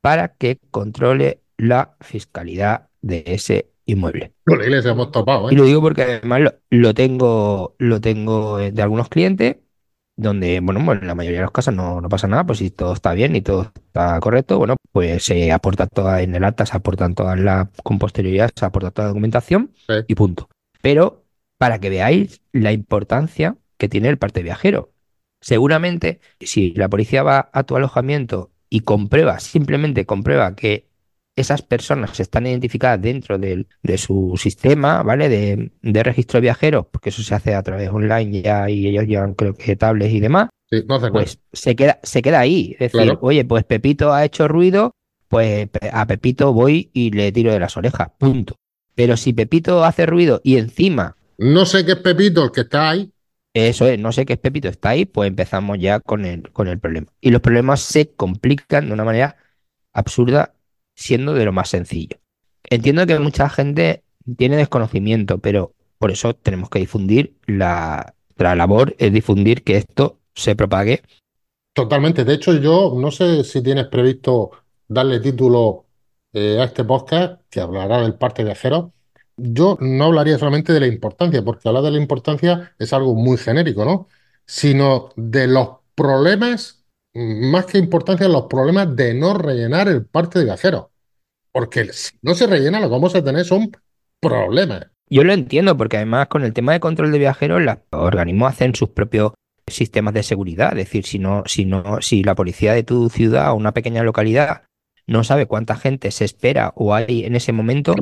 para 0.00 0.28
que 0.28 0.58
controle 0.70 1.42
la 1.56 1.96
fiscalidad 2.00 2.88
de 3.02 3.24
ese 3.26 3.70
inmueble. 3.84 4.32
hemos 4.46 5.10
topado, 5.10 5.48
¿eh? 5.48 5.54
Y 5.54 5.56
lo 5.56 5.64
digo 5.64 5.80
porque 5.80 6.02
además 6.02 6.54
lo, 6.70 6.94
tengo, 6.94 7.74
lo 7.78 8.00
tengo 8.00 8.58
de 8.58 8.82
algunos 8.82 9.08
clientes 9.08 9.56
donde, 10.18 10.58
bueno, 10.60 10.84
bueno, 10.84 11.00
en 11.00 11.06
la 11.06 11.14
mayoría 11.14 11.38
de 11.38 11.44
los 11.44 11.52
casos 11.52 11.72
no, 11.72 12.00
no, 12.00 12.08
pasa 12.08 12.26
nada, 12.26 12.44
pues 12.44 12.58
si 12.58 12.70
todo 12.70 12.92
está 12.92 13.12
bien 13.14 13.36
y 13.36 13.40
todo 13.40 13.72
está 13.76 14.18
correcto, 14.18 14.58
bueno, 14.58 14.74
pues 14.90 15.24
se 15.24 15.52
aporta 15.52 15.86
toda 15.86 16.22
en 16.22 16.34
el 16.34 16.42
acta, 16.42 16.66
se 16.66 16.76
aportan 16.76 17.14
todas 17.14 17.38
las, 17.38 17.68
con 17.84 18.00
posterioridad, 18.00 18.50
se 18.54 18.64
aporta 18.64 18.90
toda 18.90 19.06
la 19.06 19.10
documentación 19.10 19.72
y 20.08 20.14
punto. 20.16 20.48
Pero 20.82 21.24
para 21.56 21.78
que 21.78 21.88
veáis 21.88 22.42
la 22.52 22.72
importancia 22.72 23.56
que 23.76 23.88
tiene 23.88 24.08
el 24.08 24.18
parte 24.18 24.42
viajero. 24.42 24.92
Seguramente, 25.40 26.20
si 26.40 26.72
la 26.72 26.88
policía 26.88 27.22
va 27.22 27.48
a 27.52 27.62
tu 27.62 27.76
alojamiento 27.76 28.50
y 28.70 28.80
comprueba, 28.80 29.40
simplemente 29.40 30.06
comprueba 30.06 30.54
que 30.54 30.88
esas 31.36 31.62
personas 31.62 32.18
están 32.18 32.46
identificadas 32.46 33.00
dentro 33.00 33.38
de, 33.38 33.66
su 33.96 34.34
sistema, 34.36 35.02
¿vale? 35.02 35.28
De, 35.28 36.02
registro 36.02 36.38
de 36.38 36.42
viajeros, 36.42 36.86
porque 36.90 37.10
eso 37.10 37.22
se 37.22 37.34
hace 37.34 37.54
a 37.54 37.62
través 37.62 37.90
online 37.90 38.42
ya 38.42 38.68
y 38.68 38.88
ellos 38.88 39.06
llevan, 39.06 39.34
creo 39.34 39.54
que, 39.54 39.76
tablets 39.76 40.12
y 40.12 40.20
demás. 40.20 40.48
pues 41.12 41.38
se 41.52 41.76
queda, 41.76 42.00
se 42.02 42.22
queda 42.22 42.40
ahí. 42.40 42.76
Es 42.78 42.92
decir, 42.92 43.18
oye, 43.20 43.44
pues 43.44 43.64
Pepito 43.64 44.12
ha 44.12 44.24
hecho 44.24 44.48
ruido, 44.48 44.92
pues 45.28 45.68
a 45.92 46.06
Pepito 46.06 46.52
voy 46.52 46.90
y 46.92 47.10
le 47.10 47.30
tiro 47.30 47.52
de 47.52 47.60
las 47.60 47.76
orejas, 47.76 48.08
punto. 48.18 48.56
Pero 48.94 49.16
si 49.16 49.32
Pepito 49.32 49.84
hace 49.84 50.06
ruido 50.06 50.40
y 50.42 50.56
encima. 50.56 51.16
No 51.38 51.66
sé 51.66 51.84
qué 51.86 51.92
es 51.92 51.98
Pepito 51.98 52.44
el 52.44 52.50
que 52.50 52.62
está 52.62 52.90
ahí. 52.90 53.12
Eso 53.54 53.86
es, 53.86 53.98
no 53.98 54.12
sé 54.12 54.26
qué 54.26 54.34
es 54.34 54.38
Pepito 54.38 54.68
está 54.68 54.90
ahí, 54.90 55.04
pues 55.04 55.28
empezamos 55.28 55.78
ya 55.78 56.00
con 56.00 56.24
el, 56.24 56.50
con 56.52 56.68
el 56.68 56.78
problema. 56.78 57.08
Y 57.20 57.30
los 57.30 57.40
problemas 57.40 57.80
se 57.80 58.10
complican 58.10 58.86
de 58.86 58.92
una 58.92 59.04
manera 59.04 59.36
absurda 59.92 60.54
siendo 60.94 61.34
de 61.34 61.44
lo 61.44 61.52
más 61.52 61.70
sencillo. 61.70 62.18
Entiendo 62.70 63.06
que 63.06 63.18
mucha 63.18 63.48
gente 63.48 64.02
tiene 64.36 64.56
desconocimiento, 64.56 65.38
pero 65.38 65.72
por 65.98 66.10
eso 66.10 66.34
tenemos 66.34 66.70
que 66.70 66.78
difundir 66.78 67.36
la, 67.46 68.14
labor, 68.36 68.94
es 68.98 69.12
difundir 69.12 69.64
que 69.64 69.76
esto 69.76 70.18
se 70.34 70.54
propague. 70.54 71.02
Totalmente. 71.72 72.24
De 72.24 72.34
hecho, 72.34 72.54
yo 72.54 72.94
no 72.96 73.10
sé 73.10 73.44
si 73.44 73.62
tienes 73.62 73.86
previsto 73.86 74.50
darle 74.86 75.20
título 75.20 75.86
eh, 76.32 76.58
a 76.60 76.64
este 76.64 76.84
podcast 76.84 77.42
que 77.50 77.60
hablará 77.60 78.02
del 78.02 78.14
parte 78.14 78.44
viajero. 78.44 78.92
Yo 79.38 79.78
no 79.80 80.04
hablaría 80.04 80.38
solamente 80.38 80.72
de 80.72 80.80
la 80.80 80.86
importancia, 80.86 81.42
porque 81.42 81.68
hablar 81.68 81.84
de 81.84 81.92
la 81.92 81.98
importancia 81.98 82.74
es 82.78 82.92
algo 82.92 83.14
muy 83.14 83.38
genérico, 83.38 83.84
¿no? 83.84 84.08
Sino 84.44 85.10
de 85.16 85.46
los 85.46 85.68
problemas 85.94 86.78
más 87.14 87.66
que 87.66 87.78
importancia 87.78 88.28
los 88.28 88.44
problemas 88.44 88.94
de 88.94 89.14
no 89.14 89.34
rellenar 89.34 89.88
el 89.88 90.04
parte 90.04 90.38
de 90.38 90.44
viajeros. 90.46 90.86
Porque 91.52 91.92
si 91.92 92.16
no 92.22 92.34
se 92.34 92.46
rellena, 92.46 92.80
lo 92.80 92.86
que 92.86 92.92
vamos 92.92 93.14
a 93.14 93.24
tener 93.24 93.44
son 93.44 93.72
problemas. 94.20 94.86
Yo 95.10 95.24
lo 95.24 95.32
entiendo, 95.32 95.76
porque 95.76 95.96
además 95.96 96.28
con 96.28 96.44
el 96.44 96.52
tema 96.52 96.72
de 96.72 96.80
control 96.80 97.12
de 97.12 97.18
viajeros, 97.18 97.62
los 97.62 97.76
organismos 97.90 98.52
hacen 98.52 98.74
sus 98.74 98.90
propios 98.90 99.32
sistemas 99.66 100.14
de 100.14 100.22
seguridad. 100.22 100.70
Es 100.72 100.86
decir, 100.86 101.06
si 101.06 101.18
no, 101.18 101.42
si 101.46 101.64
no, 101.64 102.00
si 102.00 102.22
la 102.22 102.34
policía 102.34 102.74
de 102.74 102.82
tu 102.82 103.08
ciudad 103.08 103.50
o 103.52 103.54
una 103.54 103.72
pequeña 103.72 104.02
localidad 104.02 104.62
no 105.08 105.24
sabe 105.24 105.46
cuánta 105.46 105.74
gente 105.74 106.10
se 106.10 106.26
espera 106.26 106.72
o 106.76 106.94
hay 106.94 107.24
en 107.24 107.34
ese 107.34 107.50
momento, 107.52 107.94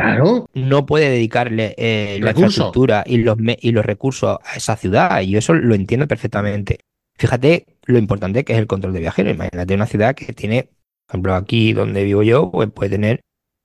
no 0.54 0.86
puede 0.86 1.08
dedicarle 1.08 1.74
eh, 1.78 2.18
la 2.20 2.32
infraestructura 2.32 3.04
y 3.06 3.18
los, 3.18 3.38
y 3.60 3.70
los 3.70 3.86
recursos 3.86 4.38
a 4.44 4.56
esa 4.56 4.76
ciudad. 4.76 5.20
Y 5.20 5.30
yo 5.30 5.38
eso 5.38 5.54
lo 5.54 5.76
entiendo 5.76 6.08
perfectamente. 6.08 6.80
Fíjate 7.16 7.78
lo 7.84 7.98
importante 7.98 8.44
que 8.44 8.54
es 8.54 8.58
el 8.58 8.66
control 8.66 8.92
de 8.92 9.00
viajeros. 9.00 9.34
Imagínate 9.34 9.74
una 9.74 9.86
ciudad 9.86 10.16
que 10.16 10.32
tiene, 10.32 10.64
por 11.06 11.14
ejemplo, 11.14 11.34
aquí 11.36 11.72
donde 11.72 12.02
vivo 12.02 12.24
yo, 12.24 12.50
pues 12.50 12.70
puede 12.72 12.90
tener, 12.90 13.20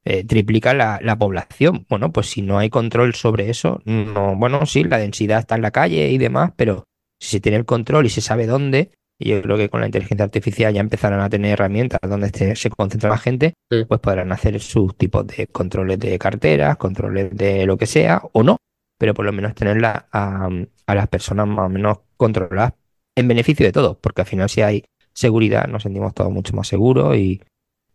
eh, 0.05 0.23
triplica 0.23 0.75
la, 0.75 0.99
la, 1.01 1.17
población. 1.17 1.87
Bueno, 1.89 2.11
pues 2.11 2.27
si 2.27 2.43
no 2.43 2.59
hay 2.59 2.69
control 2.69 3.15
sobre 3.15 3.49
eso, 3.49 3.81
no, 3.85 4.35
bueno, 4.35 4.67
sí, 4.67 4.83
la 4.83 4.99
densidad 4.99 5.39
está 5.39 5.55
en 5.55 5.63
la 5.63 5.71
calle 5.71 6.09
y 6.09 6.19
demás, 6.19 6.51
pero 6.55 6.83
si 7.19 7.29
se 7.29 7.39
tiene 7.39 7.57
el 7.57 7.65
control 7.65 8.05
y 8.05 8.09
se 8.09 8.21
sabe 8.21 8.45
dónde, 8.45 8.91
y 9.21 9.29
yo 9.29 9.41
creo 9.41 9.57
que 9.57 9.69
con 9.69 9.81
la 9.81 9.87
inteligencia 9.87 10.23
artificial 10.23 10.73
ya 10.73 10.81
empezarán 10.81 11.21
a 11.21 11.29
tener 11.29 11.53
herramientas 11.53 11.99
donde 12.01 12.55
se 12.55 12.69
concentra 12.69 13.09
la 13.09 13.17
gente, 13.17 13.53
pues 13.69 13.99
podrán 13.99 14.31
hacer 14.31 14.59
sus 14.59 14.95
tipos 14.97 15.27
de 15.27 15.47
controles 15.47 15.99
de 15.99 16.17
carteras, 16.17 16.77
controles 16.77 17.35
de 17.35 17.65
lo 17.65 17.77
que 17.77 17.85
sea, 17.85 18.21
o 18.33 18.43
no, 18.43 18.57
pero 18.97 19.13
por 19.13 19.25
lo 19.25 19.31
menos 19.31 19.53
tenerla 19.55 20.07
a, 20.11 20.49
a 20.87 20.95
las 20.95 21.07
personas 21.07 21.47
más 21.47 21.67
o 21.67 21.69
menos 21.69 21.99
controladas 22.17 22.73
en 23.15 23.27
beneficio 23.27 23.65
de 23.65 23.71
todos, 23.71 23.97
porque 23.97 24.21
al 24.21 24.27
final 24.27 24.49
si 24.49 24.61
hay 24.61 24.83
seguridad 25.13 25.67
nos 25.67 25.83
sentimos 25.83 26.13
todos 26.13 26.31
mucho 26.31 26.55
más 26.55 26.67
seguros 26.67 27.15
y, 27.17 27.41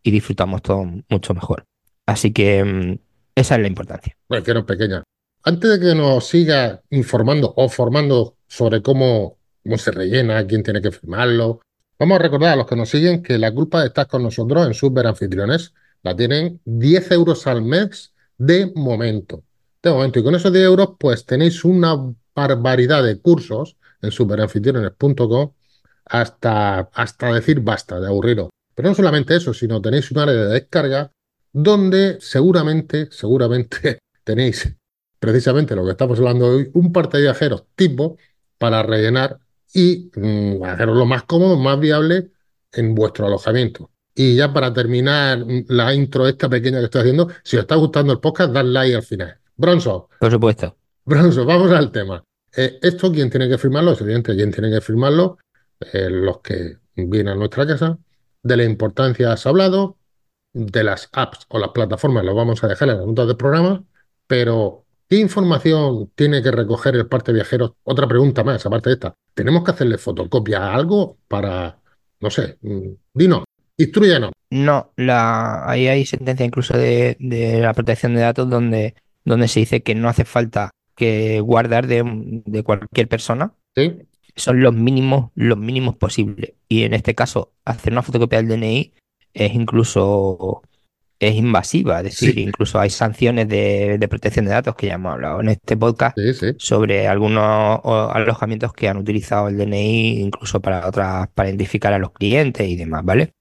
y 0.03 0.11
disfrutamos 0.11 0.61
todos 0.61 0.87
mucho 1.09 1.33
mejor. 1.33 1.65
Así 2.05 2.31
que 2.31 2.63
mm, 2.63 2.97
esa 3.35 3.55
es 3.55 3.61
la 3.61 3.67
importancia. 3.67 4.15
Bueno, 4.29 4.43
quiero 4.43 4.65
pequeña. 4.65 5.03
Antes 5.43 5.71
de 5.71 5.79
que 5.79 5.95
nos 5.95 6.27
siga 6.27 6.81
informando 6.89 7.53
o 7.55 7.69
formando 7.69 8.35
sobre 8.47 8.81
cómo, 8.81 9.36
cómo 9.67 9.77
se 9.77 9.91
rellena, 9.91 10.45
quién 10.47 10.63
tiene 10.63 10.81
que 10.81 10.91
firmarlo, 10.91 11.59
vamos 11.99 12.15
a 12.15 12.21
recordar 12.21 12.53
a 12.53 12.55
los 12.55 12.67
que 12.67 12.75
nos 12.75 12.89
siguen 12.89 13.21
que 13.21 13.37
la 13.37 13.53
culpa 13.53 13.81
de 13.81 13.87
estar 13.87 14.07
con 14.07 14.23
nosotros 14.23 14.65
en 14.65 14.73
Super 14.73 15.07
Anfitriones 15.07 15.73
la 16.03 16.15
tienen 16.15 16.61
10 16.63 17.11
euros 17.11 17.47
al 17.47 17.61
mes 17.61 18.13
de 18.37 18.71
momento. 18.73 19.43
De 19.83 19.91
momento. 19.91 20.19
Y 20.19 20.23
con 20.23 20.35
esos 20.35 20.53
10 20.53 20.65
euros, 20.65 20.91
pues 20.97 21.25
tenéis 21.25 21.65
una 21.65 21.97
barbaridad 22.33 23.03
de 23.03 23.19
cursos 23.19 23.75
en 24.01 24.11
superanfitriones.com 24.11 25.51
hasta, 26.05 26.79
hasta 26.93 27.33
decir 27.33 27.59
basta 27.59 27.99
de 27.99 28.07
aburriros. 28.07 28.49
Pero 28.73 28.89
no 28.89 28.95
solamente 28.95 29.35
eso, 29.35 29.53
sino 29.53 29.81
tenéis 29.81 30.11
un 30.11 30.19
área 30.19 30.33
de 30.33 30.47
descarga 30.47 31.11
donde 31.51 32.19
seguramente, 32.21 33.09
seguramente 33.11 33.99
tenéis 34.23 34.73
precisamente 35.19 35.75
lo 35.75 35.83
que 35.83 35.91
estamos 35.91 36.19
hablando 36.19 36.47
hoy, 36.47 36.69
un 36.73 36.93
parte 36.93 37.17
de 37.17 37.23
viajeros 37.23 37.65
tipo 37.75 38.17
para 38.57 38.83
rellenar 38.83 39.39
y 39.77 40.09
mm, 40.15 40.63
hacerlo 40.63 40.95
lo 40.95 41.05
más 41.05 41.23
cómodo, 41.25 41.55
más 41.55 41.79
viable 41.79 42.31
en 42.71 42.95
vuestro 42.95 43.27
alojamiento. 43.27 43.91
Y 44.15 44.35
ya 44.35 44.51
para 44.51 44.73
terminar 44.73 45.45
mm, 45.45 45.65
la 45.67 45.93
intro 45.93 46.27
esta 46.27 46.49
pequeña 46.49 46.79
que 46.79 46.85
estoy 46.85 47.01
haciendo, 47.01 47.29
si 47.43 47.57
os 47.57 47.61
está 47.61 47.75
gustando 47.75 48.11
el 48.11 48.19
podcast, 48.19 48.51
dad 48.51 48.65
like 48.65 48.95
al 48.95 49.03
final. 49.03 49.37
Bronzo. 49.55 50.09
Por 50.19 50.31
supuesto. 50.31 50.75
Bronzo, 51.05 51.45
vamos 51.45 51.71
al 51.71 51.91
tema. 51.91 52.23
Eh, 52.55 52.79
esto, 52.81 53.11
¿quién 53.11 53.29
tiene 53.29 53.47
que 53.47 53.59
firmarlo? 53.59 53.91
Es 53.91 54.01
evidente, 54.01 54.35
¿quién 54.35 54.51
tiene 54.51 54.71
que 54.71 54.81
firmarlo? 54.81 55.37
Eh, 55.93 56.09
los 56.09 56.39
que 56.39 56.77
vienen 56.95 57.33
a 57.33 57.35
nuestra 57.35 57.67
casa. 57.67 57.99
De 58.41 58.57
la 58.57 58.63
importancia 58.63 59.31
has 59.31 59.45
hablado, 59.45 59.97
de 60.53 60.83
las 60.83 61.07
apps 61.11 61.45
o 61.49 61.59
las 61.59 61.69
plataformas 61.69 62.25
lo 62.25 62.33
vamos 62.33 62.63
a 62.63 62.67
dejar 62.67 62.89
en 62.89 62.97
las 62.97 63.05
notas 63.05 63.27
del 63.27 63.37
programa, 63.37 63.83
pero 64.25 64.86
¿qué 65.09 65.17
información 65.17 66.11
tiene 66.15 66.41
que 66.41 66.51
recoger 66.51 66.95
el 66.95 67.07
parte 67.07 67.33
viajero? 67.33 67.75
Otra 67.83 68.07
pregunta 68.07 68.43
más, 68.43 68.65
aparte 68.65 68.89
de 68.89 68.95
esta. 68.95 69.15
¿Tenemos 69.33 69.63
que 69.63 69.71
hacerle 69.71 69.97
fotocopia 69.97 70.59
a 70.59 70.75
algo 70.75 71.17
para, 71.27 71.79
no 72.19 72.29
sé, 72.29 72.57
mm, 72.61 72.89
dinos, 73.13 73.43
instruyenos? 73.77 74.31
No, 74.49 74.91
la, 74.95 75.69
ahí 75.69 75.87
hay 75.87 76.05
sentencia 76.05 76.45
incluso 76.45 76.77
de, 76.77 77.17
de 77.19 77.59
la 77.59 77.73
protección 77.73 78.15
de 78.15 78.21
datos 78.21 78.49
donde, 78.49 78.95
donde 79.25 79.47
se 79.47 79.59
dice 79.59 79.83
que 79.83 79.95
no 79.95 80.09
hace 80.09 80.25
falta 80.25 80.71
que 80.97 81.39
guardar 81.41 81.87
de, 81.87 82.63
cualquier 82.63 83.07
persona 83.07 83.53
son 84.35 84.61
los 84.61 84.73
mínimos, 84.73 85.31
los 85.35 85.57
mínimos 85.57 85.95
posibles. 85.95 86.53
Y 86.67 86.83
en 86.83 86.93
este 86.93 87.15
caso, 87.15 87.53
hacer 87.63 87.93
una 87.93 88.01
fotocopia 88.01 88.41
del 88.41 88.49
DNI 88.49 88.93
es 89.33 89.53
incluso 89.53 90.63
es 91.19 91.35
invasiva, 91.35 91.97
es 91.99 92.03
decir, 92.05 92.37
incluso 92.37 92.79
hay 92.79 92.89
sanciones 92.89 93.47
de, 93.47 94.05
protección 94.09 94.45
de 94.45 94.51
datos 94.51 94.75
que 94.75 94.87
ya 94.87 94.95
hemos 94.95 95.13
hablado 95.13 95.41
en 95.41 95.49
este 95.49 95.75
podcast 95.75 96.17
sobre 96.57 97.07
algunos 97.07 97.81
alojamientos 97.83 98.73
que 98.73 98.87
han 98.87 98.97
utilizado 98.97 99.47
el 99.47 99.57
DNI 99.57 100.19
incluso 100.19 100.59
para 100.61 100.87
otras, 100.87 101.27
para 101.33 101.49
identificar 101.49 101.93
a 101.93 101.99
los 101.99 102.11
clientes 102.11 102.67
y 102.67 102.75
demás, 102.75 103.03
¿vale? 103.03 103.31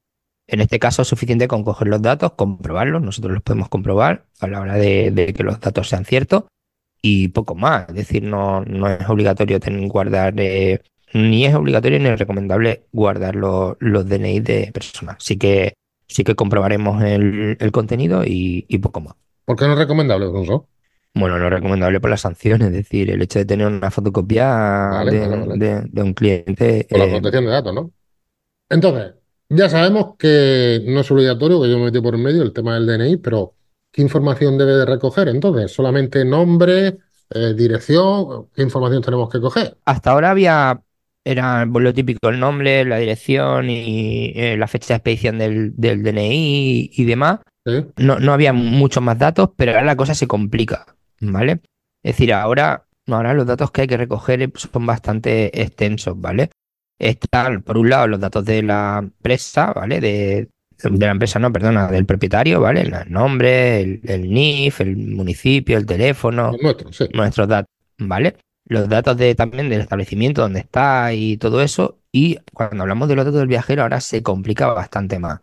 En 0.49 0.61
este 0.61 0.79
caso 0.79 1.03
es 1.03 1.09
suficiente 1.09 1.49
con 1.49 1.65
coger 1.65 1.89
los 1.89 2.01
datos, 2.01 2.33
comprobarlos, 2.33 3.03
nosotros 3.03 3.35
los 3.35 3.43
podemos 3.43 3.69
comprobar 3.69 4.27
a 4.41 4.47
la 4.47 4.61
hora 4.61 4.75
de 4.77 5.35
que 5.37 5.43
los 5.43 5.61
datos 5.61 5.89
sean 5.89 6.05
ciertos 6.05 6.45
y 7.07 7.29
poco 7.29 7.55
más. 7.55 7.89
Es 7.89 7.95
decir, 7.95 8.23
no, 8.23 8.65
no 8.65 8.89
es 8.89 9.09
obligatorio 9.09 9.61
tener, 9.61 9.89
guardar, 9.89 10.35
eh, 10.39 10.83
ni 11.13 11.47
es 11.47 11.55
obligatorio 11.55 11.99
ni 11.99 12.09
es 12.09 12.19
recomendable 12.19 12.87
guardar 12.93 13.37
los, 13.37 13.77
los 13.79 14.09
DNI 14.09 14.41
de 14.41 14.71
personas. 14.73 15.17
Así 15.19 15.37
que 15.37 15.75
sí 16.07 16.25
que 16.25 16.35
comprobaremos 16.35 17.03
el, 17.03 17.71
contenido 17.73 18.23
y, 18.25 18.79
poco 18.79 19.01
más. 19.01 19.15
¿Por 19.45 19.57
qué 19.57 19.67
no 19.67 19.73
es 19.73 19.79
recomendable, 19.79 20.27
Alonso? 20.27 20.69
Bueno, 21.15 21.39
no 21.39 21.47
es 21.47 21.53
recomendable 21.53 22.01
por 22.01 22.11
las 22.11 22.21
sanciones, 22.21 22.69
es 22.69 22.75
decir, 22.75 23.11
el 23.11 23.23
hecho 23.23 23.39
de 23.39 23.47
tener 23.47 23.67
una 23.67 23.91
fotocopia 23.91 25.05
de, 25.05 26.03
un 26.03 26.15
cliente. 26.15 26.87
Por 26.91 26.99
la 26.99 27.07
eh, 27.07 27.11
protección 27.11 27.45
de 27.45 27.51
datos, 27.51 27.75
¿no? 27.75 27.91
Entonces, 28.69 29.15
ya 29.49 29.69
sabemos 29.69 30.17
que 30.19 30.83
no 30.87 31.01
es 31.01 31.11
obligatorio, 31.11 31.63
que 31.63 31.71
yo 31.71 31.79
me 31.79 31.87
metí 31.87 32.01
por 32.01 32.15
el 32.15 32.21
medio 32.21 32.43
el 32.43 32.53
tema 32.53 32.75
del 32.75 32.87
DNI, 32.87 33.17
pero 33.19 33.55
¿Qué 33.97 34.03
información 34.03 34.59
debe 34.59 34.73
de 34.73 34.85
recoger 34.85 35.27
entonces? 35.29 35.73
¿Solamente 35.73 36.23
nombre, 36.23 36.99
eh, 37.31 37.55
dirección? 37.57 38.49
¿Qué 38.55 38.61
información 38.61 39.01
tenemos 39.01 39.31
que 39.31 39.41
coger? 39.41 39.79
Hasta 39.87 40.11
ahora 40.11 40.33
había, 40.33 40.83
era 41.27 41.65
lo 41.65 41.93
típico, 41.93 42.29
el 42.29 42.39
nombre, 42.39 42.85
la 42.85 42.99
dirección 42.99 43.69
y 43.69 44.33
eh, 44.37 44.57
la 44.57 44.69
fecha 44.69 44.95
de 44.95 44.95
expedición 44.95 45.39
del, 45.39 45.75
DNI 45.77 46.91
y, 46.93 47.05
demás. 47.05 47.41
No, 47.97 48.21
no 48.21 48.33
había 48.33 48.53
muchos 48.53 49.03
más 49.03 49.19
datos, 49.19 49.51
pero 49.57 49.73
ahora 49.73 49.85
la 49.85 49.97
cosa 49.97 50.15
se 50.15 50.29
complica, 50.29 50.87
¿vale? 51.21 51.61
Es 52.05 52.15
decir, 52.15 52.33
ahora, 52.33 52.87
ahora 53.09 53.35
los 53.35 53.45
datos 53.45 53.73
que 53.73 53.83
hay 53.83 53.87
que 53.89 53.97
recoger 53.97 54.53
son 54.55 54.87
bastante 54.87 55.61
extensos, 55.61 56.15
¿vale? 56.21 56.51
Están, 56.97 57.63
por 57.63 57.77
un 57.77 57.91
lado, 57.91 58.07
los 58.07 58.21
datos 58.21 58.45
de 58.45 58.63
la 58.63 58.99
empresa, 59.03 59.73
¿vale? 59.73 60.01
De, 60.01 60.49
de 60.81 61.07
la 61.07 61.11
empresa, 61.11 61.41
no, 61.41 61.53
perdona, 61.53 61.89
del 61.89 62.07
propietario, 62.07 62.61
¿vale? 62.61 62.83
El 62.83 63.13
nombre, 63.13 63.81
el, 63.81 64.31
NIF, 64.31 64.81
el 64.81 64.97
municipio, 64.97 65.77
el 65.77 65.87
teléfono, 65.87 66.53
nuestros 67.13 67.49
datos, 67.49 67.75
¿vale? 67.99 68.37
Los 68.67 68.89
datos 68.89 69.17
de, 69.17 69.35
también 69.35 69.69
del 69.69 69.81
establecimiento 69.81 70.43
donde 70.43 70.61
está 70.61 71.13
y 71.15 71.37
todo 71.37 71.63
eso. 71.63 71.99
Y 72.13 72.39
cuando 72.53 72.83
hablamos 72.83 73.09
de 73.09 73.17
los 73.17 73.25
datos 73.25 73.39
del 73.39 73.49
viajero, 73.49 73.83
ahora 73.83 74.01
se 74.01 74.23
complica 74.23 74.69
bastante 74.69 75.19
más. 75.19 75.41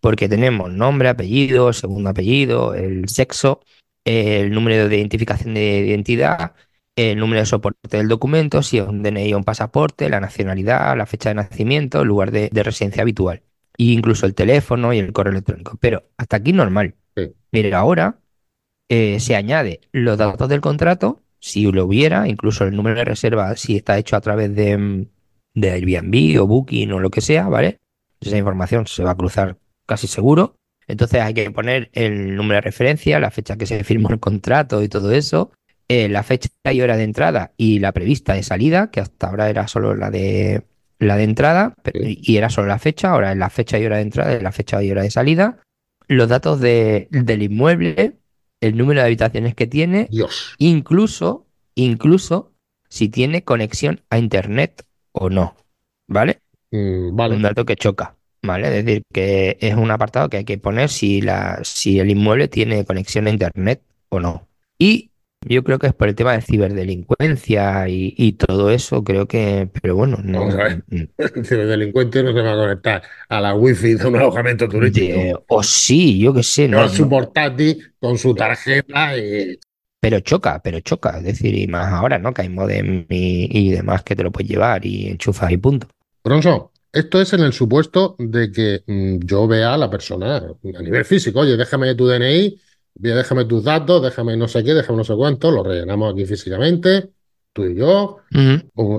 Porque 0.00 0.28
tenemos 0.28 0.72
nombre, 0.72 1.08
apellido, 1.08 1.72
segundo 1.72 2.10
apellido, 2.10 2.74
el 2.74 3.08
sexo, 3.08 3.60
el 4.04 4.50
número 4.52 4.88
de 4.88 4.98
identificación 4.98 5.54
de 5.54 5.78
identidad, 5.86 6.54
el 6.96 7.18
número 7.18 7.40
de 7.40 7.46
soporte 7.46 7.96
del 7.96 8.08
documento, 8.08 8.62
si 8.62 8.78
es 8.78 8.86
un 8.86 9.02
DNI 9.02 9.32
o 9.34 9.38
un 9.38 9.44
pasaporte, 9.44 10.10
la 10.10 10.20
nacionalidad, 10.20 10.96
la 10.96 11.06
fecha 11.06 11.30
de 11.30 11.36
nacimiento, 11.36 12.02
el 12.02 12.08
lugar 12.08 12.30
de 12.32 12.62
residencia 12.62 13.02
habitual 13.02 13.42
incluso 13.76 14.26
el 14.26 14.34
teléfono 14.34 14.92
y 14.92 14.98
el 14.98 15.12
correo 15.12 15.32
electrónico. 15.32 15.76
Pero 15.80 16.04
hasta 16.16 16.36
aquí 16.36 16.52
normal. 16.52 16.94
Pero 17.50 17.76
ahora 17.76 18.18
eh, 18.88 19.20
se 19.20 19.36
añade 19.36 19.80
los 19.92 20.18
datos 20.18 20.48
del 20.48 20.60
contrato, 20.60 21.22
si 21.44 21.70
lo 21.70 21.84
hubiera, 21.84 22.26
incluso 22.26 22.64
el 22.64 22.74
número 22.74 22.96
de 22.96 23.04
reserva, 23.04 23.54
si 23.54 23.76
está 23.76 23.98
hecho 23.98 24.16
a 24.16 24.22
través 24.22 24.54
de, 24.56 24.78
mm, 24.78 25.06
de 25.52 25.70
Airbnb 25.72 26.40
o 26.40 26.46
Booking 26.46 26.90
o 26.92 27.00
lo 27.00 27.10
que 27.10 27.20
sea, 27.20 27.48
¿vale? 27.48 27.80
Esa 28.18 28.38
información 28.38 28.86
se 28.86 29.04
va 29.04 29.10
a 29.10 29.14
cruzar 29.14 29.58
casi 29.84 30.06
seguro. 30.06 30.56
Entonces 30.86 31.20
hay 31.20 31.34
que 31.34 31.50
poner 31.50 31.90
el 31.92 32.34
número 32.34 32.54
de 32.54 32.60
referencia, 32.62 33.20
la 33.20 33.30
fecha 33.30 33.58
que 33.58 33.66
se 33.66 33.84
firmó 33.84 34.08
el 34.08 34.20
contrato 34.20 34.82
y 34.82 34.88
todo 34.88 35.12
eso, 35.12 35.52
eh, 35.86 36.08
la 36.08 36.22
fecha 36.22 36.48
y 36.72 36.80
hora 36.80 36.96
de 36.96 37.04
entrada 37.04 37.52
y 37.58 37.78
la 37.78 37.92
prevista 37.92 38.32
de 38.32 38.42
salida, 38.42 38.90
que 38.90 39.00
hasta 39.00 39.28
ahora 39.28 39.50
era 39.50 39.68
solo 39.68 39.94
la 39.94 40.10
de 40.10 40.62
la 40.98 41.16
de 41.16 41.24
entrada, 41.24 41.74
y 41.92 42.38
era 42.38 42.48
solo 42.48 42.68
la 42.68 42.78
fecha, 42.78 43.10
ahora 43.10 43.32
es 43.32 43.36
la 43.36 43.50
fecha 43.50 43.78
y 43.78 43.84
hora 43.84 43.96
de 43.96 44.02
entrada, 44.02 44.34
y 44.34 44.40
la 44.40 44.52
fecha 44.52 44.82
y 44.82 44.90
hora 44.90 45.02
de 45.02 45.10
salida, 45.10 45.58
los 46.08 46.28
datos 46.30 46.60
de, 46.60 47.08
del 47.10 47.42
inmueble, 47.42 48.16
el 48.64 48.76
número 48.76 49.00
de 49.00 49.06
habitaciones 49.06 49.54
que 49.54 49.66
tiene, 49.66 50.08
incluso, 50.58 51.46
incluso 51.74 52.52
si 52.88 53.08
tiene 53.08 53.44
conexión 53.44 54.00
a 54.08 54.18
internet 54.18 54.84
o 55.12 55.28
no, 55.28 55.54
¿vale? 56.06 56.40
Mm, 56.70 57.14
vale. 57.14 57.36
Un 57.36 57.42
dato 57.42 57.64
que 57.64 57.76
choca, 57.76 58.16
¿vale? 58.42 58.68
Es 58.68 58.84
decir, 58.84 59.02
que 59.12 59.58
es 59.60 59.74
un 59.74 59.90
apartado 59.90 60.30
que 60.30 60.38
hay 60.38 60.44
que 60.44 60.58
poner 60.58 60.88
si, 60.88 61.20
la, 61.20 61.60
si 61.62 61.98
el 61.98 62.10
inmueble 62.10 62.48
tiene 62.48 62.84
conexión 62.84 63.26
a 63.26 63.30
internet 63.30 63.82
o 64.08 64.20
no. 64.20 64.48
Y 64.78 65.10
yo 65.46 65.64
creo 65.64 65.78
que 65.78 65.86
es 65.86 65.94
por 65.94 66.08
el 66.08 66.14
tema 66.14 66.32
de 66.32 66.42
ciberdelincuencia 66.42 67.88
y, 67.88 68.32
todo 68.32 68.70
eso, 68.70 69.04
creo 69.04 69.26
que, 69.26 69.68
pero 69.80 69.96
bueno, 69.96 70.18
no. 70.22 70.40
Vamos 70.40 70.54
a 70.54 70.62
ver. 70.64 70.84
Mm. 70.88 71.02
El 71.36 71.46
ciberdelincuente 71.46 72.22
no 72.22 72.32
se 72.32 72.40
va 72.40 72.52
a 72.52 72.56
conectar 72.56 73.02
a 73.28 73.40
la 73.40 73.54
wifi 73.54 73.94
de 73.94 74.06
un 74.06 74.16
alojamiento 74.16 74.68
turístico. 74.68 75.44
o 75.48 75.62
sí, 75.62 76.18
yo 76.18 76.34
qué 76.34 76.42
sé. 76.42 76.68
No, 76.68 76.88
su 76.88 77.08
portátil 77.08 77.92
con 77.98 78.18
su 78.18 78.34
tarjeta 78.34 79.16
y... 79.16 79.58
Pero 80.00 80.20
choca, 80.20 80.60
pero 80.62 80.80
choca. 80.80 81.16
Es 81.18 81.24
decir, 81.24 81.56
y 81.56 81.66
más 81.66 81.90
ahora, 81.92 82.18
¿no? 82.18 82.34
Que 82.34 82.42
hay 82.42 82.50
modem 82.50 83.06
y, 83.08 83.70
demás 83.70 84.02
que 84.02 84.14
te 84.14 84.22
lo 84.22 84.30
puedes 84.30 84.50
llevar 84.50 84.84
y 84.84 85.08
enchufas 85.08 85.50
y 85.50 85.56
punto. 85.56 85.88
Bronson, 86.22 86.64
esto 86.92 87.20
es 87.20 87.32
en 87.32 87.40
el 87.40 87.52
supuesto 87.52 88.14
de 88.18 88.52
que 88.52 88.82
mm, 88.86 89.24
yo 89.24 89.48
vea 89.48 89.74
a 89.74 89.78
la 89.78 89.90
persona 89.90 90.36
a 90.36 90.82
nivel 90.82 91.04
físico. 91.06 91.40
Oye, 91.40 91.56
déjame 91.56 91.94
tu 91.94 92.06
DNI, 92.06 92.60
déjame 92.94 93.44
tus 93.44 93.64
datos, 93.64 94.02
déjame 94.02 94.36
no 94.36 94.48
sé 94.48 94.62
qué, 94.64 94.74
déjame 94.74 94.98
no 94.98 95.04
sé 95.04 95.14
cuánto, 95.14 95.50
lo 95.50 95.62
rellenamos 95.62 96.12
aquí 96.12 96.24
físicamente, 96.24 97.10
tú 97.52 97.64
y 97.64 97.76
yo. 97.76 98.18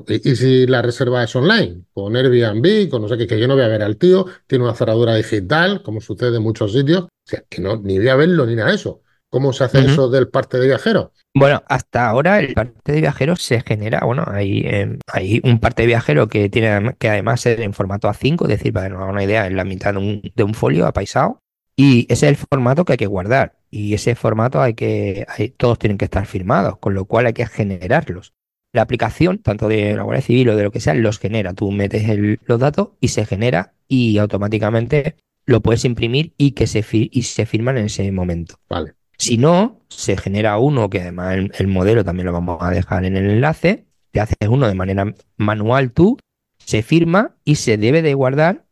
y, 0.07 0.35
si 0.35 0.65
la 0.67 0.81
reserva 0.81 1.23
es 1.23 1.35
online, 1.35 1.83
con 1.93 2.15
Airbnb, 2.15 2.89
con 2.89 3.01
no 3.01 3.07
sé 3.07 3.17
qué, 3.17 3.27
que 3.27 3.39
yo 3.39 3.47
no 3.47 3.55
voy 3.55 3.63
a 3.63 3.67
ver 3.67 3.83
al 3.83 3.97
tío, 3.97 4.25
tiene 4.47 4.63
una 4.63 4.75
cerradura 4.75 5.15
digital, 5.15 5.83
como 5.83 6.01
sucede 6.01 6.37
en 6.37 6.43
muchos 6.43 6.73
sitios. 6.73 7.03
O 7.03 7.09
sea, 7.23 7.43
que 7.49 7.61
no, 7.61 7.77
ni 7.77 7.97
voy 7.97 8.09
a 8.09 8.15
verlo 8.15 8.45
ni 8.45 8.55
nada 8.55 8.69
de 8.69 8.75
eso. 8.75 9.01
¿Cómo 9.29 9.51
se 9.51 9.65
hace 9.65 9.79
eso 9.79 10.09
del 10.09 10.29
parte 10.29 10.57
de 10.57 10.67
viajeros? 10.67 11.09
Bueno, 11.33 11.61
hasta 11.67 12.07
ahora 12.07 12.39
el 12.39 12.53
parte 12.53 12.93
de 12.93 13.01
viajeros 13.01 13.41
se 13.41 13.59
genera, 13.59 13.99
bueno, 14.05 14.23
hay, 14.25 14.61
em, 14.65 14.99
hay 15.11 15.41
un 15.43 15.59
parte 15.59 15.81
de 15.81 15.87
viajero 15.87 16.29
que 16.29 16.47
tiene 16.47 16.95
que 16.97 17.09
además 17.09 17.45
es 17.45 17.59
en 17.59 17.73
formato 17.73 18.07
A5, 18.07 18.43
es 18.43 18.47
decir, 18.47 18.71
para 18.71 18.87
que 18.87 18.93
nos 18.93 19.01
haga 19.01 19.11
una 19.11 19.23
idea, 19.25 19.45
en 19.45 19.57
la 19.57 19.65
mitad 19.65 19.91
de 19.91 19.99
un, 19.99 20.31
de 20.33 20.43
un 20.43 20.53
folio 20.53 20.87
apaisado, 20.87 21.41
y 21.75 22.03
ese 22.03 22.27
es 22.27 22.29
el 22.29 22.35
formato 22.37 22.85
que 22.85 22.93
hay 22.93 22.97
que 22.97 23.07
guardar, 23.07 23.57
y 23.75 23.93
ese 23.93 24.15
formato 24.15 24.61
hay 24.61 24.73
que, 24.73 25.27
todos 25.57 25.77
tienen 25.77 25.97
que 25.97 26.05
estar 26.05 26.25
firmados, 26.25 26.77
con 26.77 26.93
lo 26.93 27.03
cual 27.03 27.25
hay 27.25 27.33
que 27.33 27.45
generarlos. 27.45 28.33
La 28.71 28.81
aplicación, 28.81 29.39
tanto 29.39 29.67
de 29.67 29.97
la 29.97 30.03
Guardia 30.03 30.21
Civil 30.21 30.47
o 30.47 30.55
de 30.55 30.63
lo 30.63 30.71
que 30.71 30.79
sea, 30.79 30.93
los 30.93 31.19
genera. 31.19 31.53
Tú 31.53 31.71
metes 31.71 32.03
los 32.45 32.57
datos 32.57 32.91
y 33.01 33.09
se 33.09 33.25
genera 33.25 33.73
y 33.89 34.17
automáticamente 34.17 35.17
lo 35.45 35.59
puedes 35.59 35.83
imprimir 35.83 36.33
y 36.37 36.51
que 36.51 36.67
se, 36.67 36.85
y 36.89 37.21
se 37.23 37.45
firman 37.45 37.77
en 37.77 37.87
ese 37.87 38.09
momento. 38.13 38.55
Vale. 38.69 38.93
Si 39.17 39.37
no, 39.37 39.81
se 39.89 40.15
genera 40.15 40.57
uno, 40.57 40.89
que 40.89 41.01
además 41.01 41.35
el, 41.35 41.67
modelo 41.67 42.05
también 42.05 42.27
lo 42.27 42.31
vamos 42.31 42.59
a 42.61 42.71
dejar 42.71 43.03
en 43.03 43.17
el 43.17 43.29
enlace, 43.29 43.87
te 44.11 44.21
haces 44.21 44.47
uno 44.47 44.69
de 44.69 44.75
manera 44.75 45.13
manual 45.35 45.91
tú, 45.91 46.17
se 46.57 46.81
firma 46.81 47.35
y 47.43 47.55
se 47.55 47.75
debe 47.75 48.01
de 48.01 48.13
guardar 48.13 48.64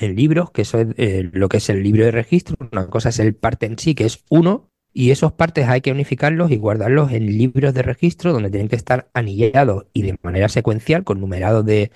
en 0.00 0.16
libros, 0.16 0.50
que 0.50 0.62
eso 0.62 0.78
es 0.78 0.88
eh, 0.96 1.30
lo 1.32 1.48
que 1.48 1.58
es 1.58 1.68
el 1.68 1.82
libro 1.82 2.04
de 2.04 2.10
registro. 2.10 2.56
Una 2.72 2.86
cosa 2.88 3.08
es 3.08 3.18
el 3.18 3.34
parte 3.34 3.66
en 3.66 3.78
sí, 3.78 3.94
que 3.94 4.04
es 4.04 4.24
uno, 4.28 4.68
y 4.92 5.10
esos 5.10 5.32
partes 5.32 5.68
hay 5.68 5.80
que 5.80 5.92
unificarlos 5.92 6.50
y 6.50 6.56
guardarlos 6.56 7.12
en 7.12 7.26
libros 7.26 7.74
de 7.74 7.82
registro 7.82 8.32
donde 8.32 8.50
tienen 8.50 8.68
que 8.68 8.76
estar 8.76 9.08
anillados 9.14 9.86
y 9.92 10.02
de 10.02 10.16
manera 10.22 10.48
secuencial, 10.48 11.04
con 11.04 11.20
numerados 11.20 11.64
de, 11.64 11.92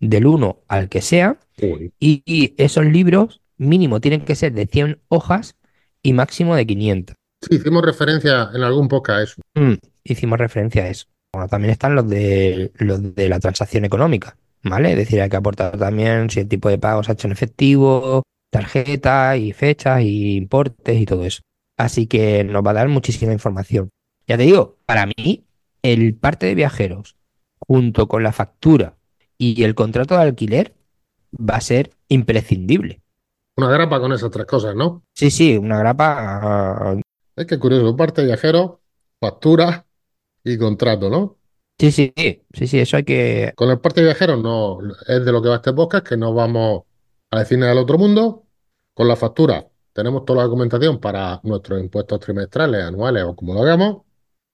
del 0.00 0.26
1 0.26 0.62
al 0.68 0.88
que 0.88 1.02
sea. 1.02 1.38
Y, 1.98 2.22
y, 2.24 2.54
esos 2.58 2.84
libros 2.84 3.42
mínimo 3.56 4.00
tienen 4.00 4.22
que 4.22 4.34
ser 4.34 4.52
de 4.52 4.66
100 4.66 5.00
hojas 5.08 5.56
y 6.02 6.12
máximo 6.12 6.54
de 6.54 6.66
500. 6.66 7.16
Sí, 7.42 7.56
hicimos 7.56 7.84
referencia 7.84 8.50
en 8.54 8.62
algún 8.62 8.88
podcast 8.88 9.18
a 9.18 9.22
eso. 9.22 9.42
Mm, 9.54 9.74
hicimos 10.04 10.38
referencia 10.38 10.84
a 10.84 10.88
eso. 10.88 11.06
Bueno, 11.32 11.48
también 11.48 11.72
están 11.72 11.94
los 11.94 12.08
de, 12.08 12.72
los 12.76 13.14
de 13.14 13.28
la 13.28 13.40
transacción 13.40 13.84
económica, 13.84 14.36
¿vale? 14.68 14.92
Es 14.92 14.96
decir, 14.96 15.20
hay 15.20 15.28
que 15.28 15.36
aportar 15.36 15.78
también 15.78 16.30
si 16.30 16.40
el 16.40 16.48
tipo 16.48 16.68
de 16.68 16.78
pagos 16.78 17.08
ha 17.08 17.12
hecho 17.12 17.28
en 17.28 17.32
efectivo, 17.32 18.22
tarjeta 18.50 19.36
y 19.36 19.52
fechas 19.52 20.02
y 20.02 20.36
importes 20.36 21.00
y 21.00 21.06
todo 21.06 21.24
eso. 21.24 21.42
Así 21.76 22.06
que 22.06 22.44
nos 22.44 22.64
va 22.64 22.70
a 22.70 22.74
dar 22.74 22.88
muchísima 22.88 23.32
información. 23.32 23.90
Ya 24.26 24.36
te 24.36 24.44
digo, 24.44 24.76
para 24.86 25.06
mí, 25.06 25.44
el 25.82 26.14
parte 26.14 26.46
de 26.46 26.54
viajeros, 26.54 27.16
junto 27.58 28.08
con 28.08 28.22
la 28.22 28.32
factura 28.32 28.96
y 29.38 29.62
el 29.62 29.74
contrato 29.74 30.16
de 30.16 30.22
alquiler, 30.22 30.74
va 31.38 31.56
a 31.56 31.60
ser 31.60 31.90
imprescindible. 32.08 33.02
Una 33.56 33.70
grapa 33.70 34.00
con 34.00 34.12
esas 34.12 34.30
tres 34.30 34.46
cosas, 34.46 34.74
¿no? 34.74 35.02
Sí, 35.14 35.30
sí, 35.30 35.56
una 35.56 35.78
grapa 35.78 36.96
es 37.36 37.46
que 37.46 37.58
curioso, 37.58 37.94
parte 37.96 38.24
viajero, 38.24 38.80
factura 39.20 39.86
y 40.42 40.56
contrato, 40.56 41.10
¿no? 41.10 41.35
Sí, 41.78 41.92
sí, 41.92 42.12
sí, 42.16 42.66
sí, 42.66 42.78
eso 42.78 42.96
hay 42.96 43.04
que. 43.04 43.52
Con 43.54 43.70
el 43.70 43.78
parte 43.80 44.02
viajero 44.02 44.36
no 44.36 44.78
es 45.06 45.24
de 45.24 45.32
lo 45.32 45.42
que 45.42 45.48
va 45.50 45.56
este 45.56 45.74
podcast, 45.74 46.06
que 46.06 46.16
no 46.16 46.32
vamos 46.32 46.84
a 47.30 47.40
decirle 47.40 47.68
al 47.68 47.78
otro 47.78 47.98
mundo. 47.98 48.44
Con 48.94 49.08
la 49.08 49.16
factura 49.16 49.66
tenemos 49.92 50.24
toda 50.24 50.38
la 50.38 50.44
documentación 50.44 50.98
para 51.00 51.40
nuestros 51.42 51.80
impuestos 51.80 52.20
trimestrales, 52.20 52.82
anuales 52.82 53.24
o 53.24 53.36
como 53.36 53.52
lo 53.52 53.62
hagamos. 53.62 54.02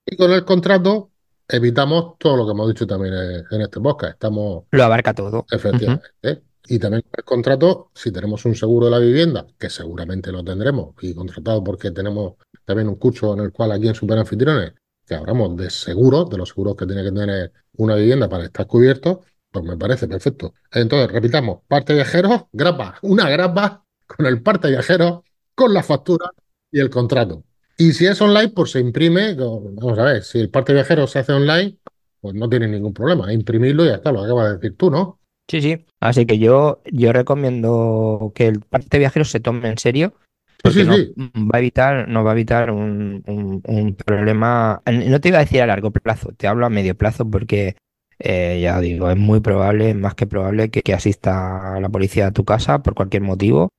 Y 0.04 0.16
con 0.16 0.32
el 0.32 0.44
contrato 0.44 1.10
evitamos 1.48 2.18
todo 2.18 2.36
lo 2.36 2.44
que 2.44 2.52
hemos 2.52 2.68
dicho 2.68 2.86
también 2.86 3.14
en 3.50 3.60
este 3.60 3.80
podcast. 3.80 4.14
Estamos. 4.14 4.64
Lo 4.72 4.82
abarca 4.82 5.14
todo. 5.14 5.46
Efectivamente. 5.50 6.42
Y 6.68 6.78
también 6.78 7.04
el 7.16 7.24
contrato, 7.24 7.90
si 7.94 8.12
tenemos 8.12 8.44
un 8.44 8.54
seguro 8.54 8.86
de 8.86 8.92
la 8.92 8.98
vivienda, 8.98 9.46
que 9.58 9.68
seguramente 9.68 10.30
lo 10.30 10.44
tendremos, 10.44 10.94
y 11.00 11.12
contratado 11.14 11.62
porque 11.62 11.90
tenemos 11.90 12.34
también 12.64 12.88
un 12.88 12.96
curso 12.96 13.34
en 13.34 13.40
el 13.40 13.52
cual 13.52 13.72
aquí 13.72 13.88
en 13.88 13.94
Superanfitriones, 13.94 14.72
que 15.06 15.14
hablamos 15.14 15.56
de 15.56 15.70
seguros, 15.70 16.30
de 16.30 16.38
los 16.38 16.50
seguros 16.50 16.76
que 16.76 16.86
tiene 16.86 17.02
que 17.02 17.12
tener 17.12 17.52
una 17.74 17.96
vivienda 17.96 18.28
para 18.28 18.44
estar 18.44 18.66
cubierto, 18.66 19.22
pues 19.50 19.64
me 19.64 19.76
parece 19.76 20.08
perfecto. 20.08 20.54
Entonces, 20.72 21.10
repitamos, 21.10 21.60
parte 21.68 21.94
viajero, 21.94 22.48
grapa, 22.52 22.98
una 23.02 23.28
grapa 23.28 23.84
con 24.06 24.26
el 24.26 24.42
parte 24.42 24.68
viajero, 24.68 25.24
con 25.54 25.74
la 25.74 25.82
factura 25.82 26.30
y 26.70 26.80
el 26.80 26.90
contrato. 26.90 27.44
Y 27.78 27.92
si 27.92 28.06
es 28.06 28.20
online, 28.20 28.50
pues 28.50 28.70
se 28.72 28.80
imprime, 28.80 29.34
vamos 29.34 29.98
a 29.98 30.04
ver, 30.04 30.22
si 30.22 30.38
el 30.38 30.50
parte 30.50 30.72
viajero 30.72 31.06
se 31.06 31.20
hace 31.20 31.32
online, 31.32 31.78
pues 32.20 32.34
no 32.34 32.48
tiene 32.48 32.68
ningún 32.68 32.94
problema, 32.94 33.32
imprimirlo 33.32 33.84
y 33.84 33.88
ya 33.88 33.96
está, 33.96 34.12
lo 34.12 34.22
acabas 34.22 34.48
de 34.48 34.54
decir 34.54 34.76
tú, 34.76 34.90
¿no? 34.90 35.18
Sí, 35.48 35.60
sí. 35.60 35.84
Así 36.00 36.24
que 36.24 36.38
yo, 36.38 36.80
yo 36.90 37.12
recomiendo 37.12 38.32
que 38.34 38.46
el 38.46 38.60
parte 38.60 38.98
viajero 38.98 39.24
se 39.24 39.40
tome 39.40 39.68
en 39.68 39.78
serio 39.78 40.14
porque 40.62 40.84
no, 40.84 40.94
va 40.94 41.56
a 41.56 41.58
evitar, 41.58 42.08
nos 42.08 42.24
va 42.24 42.30
a 42.30 42.34
evitar 42.34 42.70
un, 42.70 43.22
un, 43.26 43.94
problema. 43.94 44.80
No 44.86 45.20
te 45.20 45.28
iba 45.28 45.38
a 45.38 45.42
decir 45.42 45.60
a 45.60 45.66
largo 45.66 45.90
plazo, 45.90 46.32
te 46.36 46.46
hablo 46.46 46.66
a 46.66 46.70
medio 46.70 46.96
plazo 46.96 47.28
porque 47.28 47.76
eh, 48.18 48.60
ya 48.62 48.80
digo, 48.80 49.10
es 49.10 49.16
muy 49.16 49.40
probable, 49.40 49.94
más 49.94 50.14
que 50.14 50.26
probable, 50.26 50.70
que, 50.70 50.82
que, 50.82 50.94
asista 50.94 51.74
a 51.74 51.80
la 51.80 51.88
policía 51.88 52.28
a 52.28 52.32
tu 52.32 52.44
casa 52.44 52.82
por 52.82 52.94
cualquier 52.94 53.22
motivo 53.22 53.70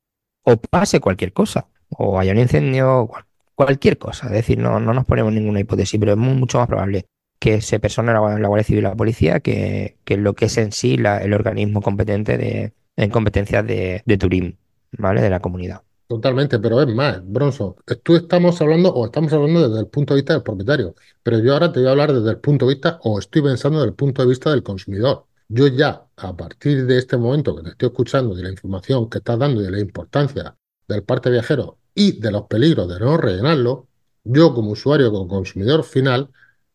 o 0.44 0.58
pase 0.58 1.00
cualquier 1.00 1.32
cosa, 1.32 1.68
o 1.90 2.20
haya 2.20 2.34
un 2.34 2.40
incendio, 2.40 3.10
cualquier 3.56 3.98
cosa. 3.98 4.28
Es 4.28 4.34
decir, 4.34 4.58
no, 4.58 4.80
no 4.80 4.94
nos 4.94 5.06
ponemos 5.06 5.32
ninguna 5.32 5.62
hipótesis, 5.62 6.00
pero 6.00 6.14
es 6.14 6.18
mucho 6.18 6.58
más 6.60 6.68
probable 6.68 7.06
que 7.40 7.62
se 7.62 7.80
persone 7.80 8.14
la, 8.14 8.20
la 8.40 8.48
Guardia 8.48 8.64
Civil 8.64 8.80
y 8.80 8.84
la 8.84 8.96
policía 8.96 9.40
que, 9.40 9.98
que 10.04 10.18
lo 10.18 10.34
que 10.34 10.46
es 10.46 10.58
en 10.58 10.72
sí 10.72 10.96
el 10.96 11.34
organismo 11.34 11.82
competente 11.82 12.38
de, 12.38 12.74
en 12.96 13.10
competencias 13.10 13.66
de, 13.66 14.02
de 14.06 14.18
turismo, 14.18 14.54
¿vale? 14.98 15.22
De 15.22 15.30
la 15.30 15.40
comunidad. 15.40 15.84
Totalmente, 16.14 16.60
pero 16.60 16.80
es 16.80 16.88
más, 16.94 17.22
Bronson, 17.26 17.74
tú 18.04 18.16
estamos 18.16 18.62
hablando 18.62 18.94
o 18.94 19.06
estamos 19.06 19.34
hablando 19.34 19.68
desde 19.68 19.80
el 19.80 19.88
punto 19.88 20.14
de 20.14 20.20
vista 20.22 20.34
del 20.34 20.44
propietario, 20.44 20.94
pero 21.24 21.40
yo 21.40 21.54
ahora 21.54 21.72
te 21.72 21.80
voy 21.80 21.88
a 21.88 21.92
hablar 21.92 22.14
desde 22.14 22.30
el 22.30 22.38
punto 22.38 22.68
de 22.68 22.76
vista 22.76 23.00
o 23.02 23.18
estoy 23.18 23.42
pensando 23.42 23.80
desde 23.80 23.90
el 23.90 23.96
punto 23.96 24.22
de 24.22 24.28
vista 24.28 24.52
del 24.52 24.62
consumidor. 24.62 25.26
Yo 25.48 25.66
ya, 25.68 26.06
a 26.18 26.38
partir 26.38 26.86
de 26.86 27.00
este 27.00 27.18
momento 27.18 27.56
que 27.56 27.64
te 27.64 27.70
estoy 27.70 27.88
escuchando, 27.88 28.36
de 28.36 28.44
la 28.44 28.52
información 28.52 29.10
que 29.10 29.18
estás 29.18 29.40
dando 29.40 29.62
y 29.62 29.66
de 29.66 29.72
la 29.72 29.80
importancia 29.80 30.56
del 30.88 31.04
parte 31.04 31.32
viajero 31.32 31.80
y 31.96 32.20
de 32.20 32.32
los 32.32 32.44
peligros 32.44 32.88
de 32.88 33.00
no 33.00 33.18
rellenarlo, 33.18 33.88
yo 34.24 34.54
como 34.54 34.72
usuario, 34.72 35.12
como 35.12 35.28
consumidor 35.28 35.84
final, 35.84 36.30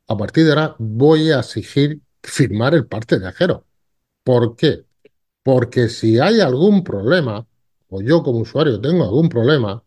a 0.09 0.17
partir 0.17 0.47
de 0.47 0.51
ahora 0.51 0.75
voy 0.81 1.31
a 1.31 1.41
exigir 1.41 2.01
firmar 2.25 2.75
el 2.75 2.87
parte 2.89 3.19
viajero. 3.21 3.65
¿Por 4.25 4.57
qué? 4.57 4.85
Porque 5.45 5.89
si 5.89 6.19
hay 6.21 6.41
algún 6.41 6.85
problema, 6.85 7.48
o 7.89 8.03
yo 8.03 8.23
como 8.23 8.41
usuario 8.41 8.81
tengo 8.81 9.05
algún 9.05 9.29
problema, 9.29 9.83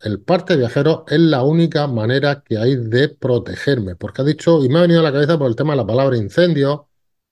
el 0.00 0.20
parte 0.20 0.56
viajero 0.56 1.04
es 1.08 1.20
la 1.20 1.42
única 1.42 1.86
manera 1.86 2.42
que 2.44 2.58
hay 2.58 2.76
de 2.76 3.08
protegerme. 3.08 3.96
Porque 3.96 4.22
ha 4.22 4.24
dicho, 4.24 4.64
y 4.64 4.68
me 4.68 4.78
ha 4.78 4.82
venido 4.82 5.00
a 5.00 5.04
la 5.04 5.12
cabeza 5.12 5.38
por 5.38 5.48
el 5.48 5.56
tema 5.56 5.72
de 5.72 5.78
la 5.78 5.86
palabra 5.86 6.16
incendio 6.16 6.88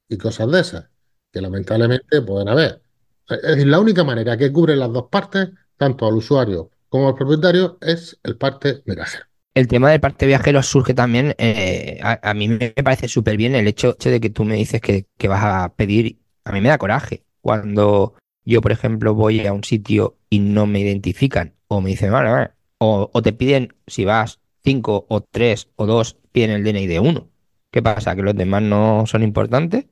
y 0.08 0.16
cosas 0.16 0.50
de 0.50 0.60
esas, 0.60 0.88
que 1.32 1.40
lamentablemente 1.40 2.22
pueden 2.22 2.48
haber. 2.48 2.82
Es 3.28 3.66
la 3.66 3.80
única 3.80 4.04
manera 4.04 4.36
que 4.36 4.52
cubre 4.52 4.76
las 4.76 4.92
dos 4.92 5.06
partes, 5.10 5.50
tanto 5.76 6.06
al 6.06 6.14
usuario 6.14 6.70
como 6.88 7.08
al 7.08 7.14
propietario, 7.16 7.76
es 7.80 8.20
el 8.22 8.36
parte 8.36 8.82
viajero. 8.86 9.24
El 9.52 9.66
tema 9.66 9.90
del 9.90 10.00
parte 10.00 10.26
viajero 10.26 10.62
surge 10.62 10.94
también, 10.94 11.34
eh, 11.38 11.98
a, 12.02 12.34
mí 12.34 12.48
me 12.48 12.70
parece 12.70 13.08
súper 13.08 13.36
bien 13.36 13.54
el 13.56 13.66
hecho, 13.66 13.94
de 13.94 14.20
que 14.20 14.30
tú 14.30 14.44
me 14.44 14.54
dices 14.54 14.80
que, 14.80 15.06
que 15.18 15.26
vas 15.26 15.42
a 15.42 15.74
pedir, 15.74 16.20
a 16.44 16.52
mí 16.52 16.60
me 16.60 16.68
da 16.68 16.78
coraje 16.78 17.24
cuando 17.40 18.14
yo, 18.44 18.60
por 18.60 18.72
ejemplo, 18.72 19.14
voy 19.14 19.46
a 19.46 19.52
un 19.52 19.64
sitio 19.64 20.18
y 20.30 20.40
no 20.40 20.66
me 20.66 20.80
identifican, 20.80 21.54
o 21.68 21.80
me 21.80 21.90
dicen, 21.90 22.12
vale, 22.12 22.30
vale, 22.30 22.50
o, 22.78 23.22
te 23.22 23.32
piden, 23.32 23.74
si 23.86 24.04
vas 24.04 24.40
cinco 24.62 25.06
o 25.08 25.20
tres 25.22 25.68
o 25.76 25.86
dos, 25.86 26.16
piden 26.32 26.50
el 26.50 26.64
DNI 26.64 26.86
de 26.86 27.00
uno. 27.00 27.30
¿Qué 27.70 27.82
pasa? 27.82 28.14
¿Que 28.14 28.22
los 28.22 28.36
demás 28.36 28.62
no 28.62 29.04
son 29.06 29.22
importantes? 29.22 29.86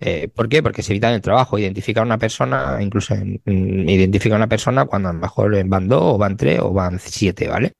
Eh, 0.00 0.28
¿Por 0.28 0.48
qué? 0.48 0.62
Porque 0.62 0.82
se 0.82 0.92
evitan 0.92 1.14
el 1.14 1.20
trabajo. 1.20 1.58
Identificar 1.58 2.02
a 2.02 2.06
una 2.06 2.18
persona, 2.18 2.78
incluso 2.80 3.14
identificar 3.44 4.36
a 4.36 4.38
una 4.38 4.48
persona 4.48 4.86
cuando 4.86 5.08
a 5.08 5.12
lo 5.12 5.18
mejor 5.20 5.64
van 5.66 5.88
dos, 5.88 6.02
o 6.02 6.18
van 6.18 6.36
tres, 6.36 6.60
o 6.60 6.72
van 6.72 6.98
siete, 6.98 7.48
¿vale? 7.48 7.72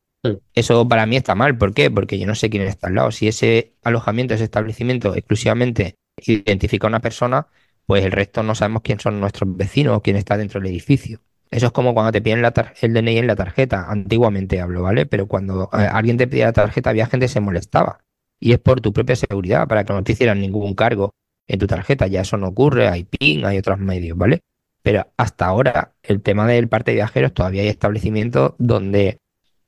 Eso 0.55 0.89
para 0.89 1.07
mí 1.07 1.17
está 1.17 1.35
mal. 1.35 1.57
¿Por 1.59 1.75
qué? 1.75 1.91
Porque 1.91 2.19
yo 2.19 2.27
no 2.27 2.35
sé 2.35 2.51
quién 2.51 2.63
está 2.65 2.89
al 2.89 2.95
lado. 2.95 3.11
Si 3.11 3.29
ese 3.29 3.75
alojamiento, 3.83 4.35
ese 4.35 4.45
establecimiento 4.45 5.15
exclusivamente 5.15 5.97
identifica 6.17 6.87
a 6.87 6.89
una 6.89 7.01
persona, 7.01 7.49
pues 7.87 8.05
el 8.05 8.13
resto 8.13 8.43
no 8.43 8.55
sabemos 8.55 8.83
quién 8.83 9.01
son 9.01 9.21
nuestros 9.21 9.57
vecinos 9.57 9.97
o 9.97 10.01
quién 10.03 10.17
está 10.17 10.37
dentro 10.37 10.61
del 10.61 10.71
edificio. 10.71 11.21
Eso 11.51 11.67
es 11.67 11.73
como 11.73 11.95
cuando 11.95 12.11
te 12.11 12.21
piden 12.21 12.45
el 12.45 12.93
DNI 12.95 13.19
en 13.19 13.27
la 13.27 13.37
tarjeta. 13.37 13.87
Antiguamente 13.89 14.61
hablo, 14.61 14.83
¿vale? 14.83 15.07
Pero 15.07 15.29
cuando 15.29 15.71
eh, 15.73 15.77
alguien 15.77 16.17
te 16.17 16.27
pedía 16.27 16.47
la 16.47 16.53
tarjeta, 16.53 16.91
había 16.91 17.07
gente 17.07 17.27
que 17.27 17.33
se 17.33 17.41
molestaba. 17.41 18.01
Y 18.41 18.53
es 18.53 18.59
por 18.59 18.81
tu 18.81 18.93
propia 18.93 19.15
seguridad, 19.15 19.69
para 19.69 19.85
que 19.85 19.93
no 19.93 20.03
te 20.03 20.13
hicieran 20.13 20.41
ningún 20.41 20.75
cargo 20.75 21.15
en 21.47 21.59
tu 21.59 21.67
tarjeta. 21.67 22.07
Ya 22.09 22.23
eso 22.23 22.37
no 22.37 22.49
ocurre, 22.49 22.89
hay 22.89 23.05
PIN, 23.05 23.45
hay 23.45 23.59
otros 23.59 23.79
medios, 23.79 24.19
¿vale? 24.19 24.41
Pero 24.83 25.07
hasta 25.17 25.47
ahora, 25.47 25.95
el 26.03 26.23
tema 26.23 26.47
del 26.47 26.69
parte 26.69 26.91
de 26.91 26.97
viajeros, 26.97 27.33
todavía 27.33 27.63
hay 27.63 27.69
establecimientos 27.69 28.55
donde 28.59 29.19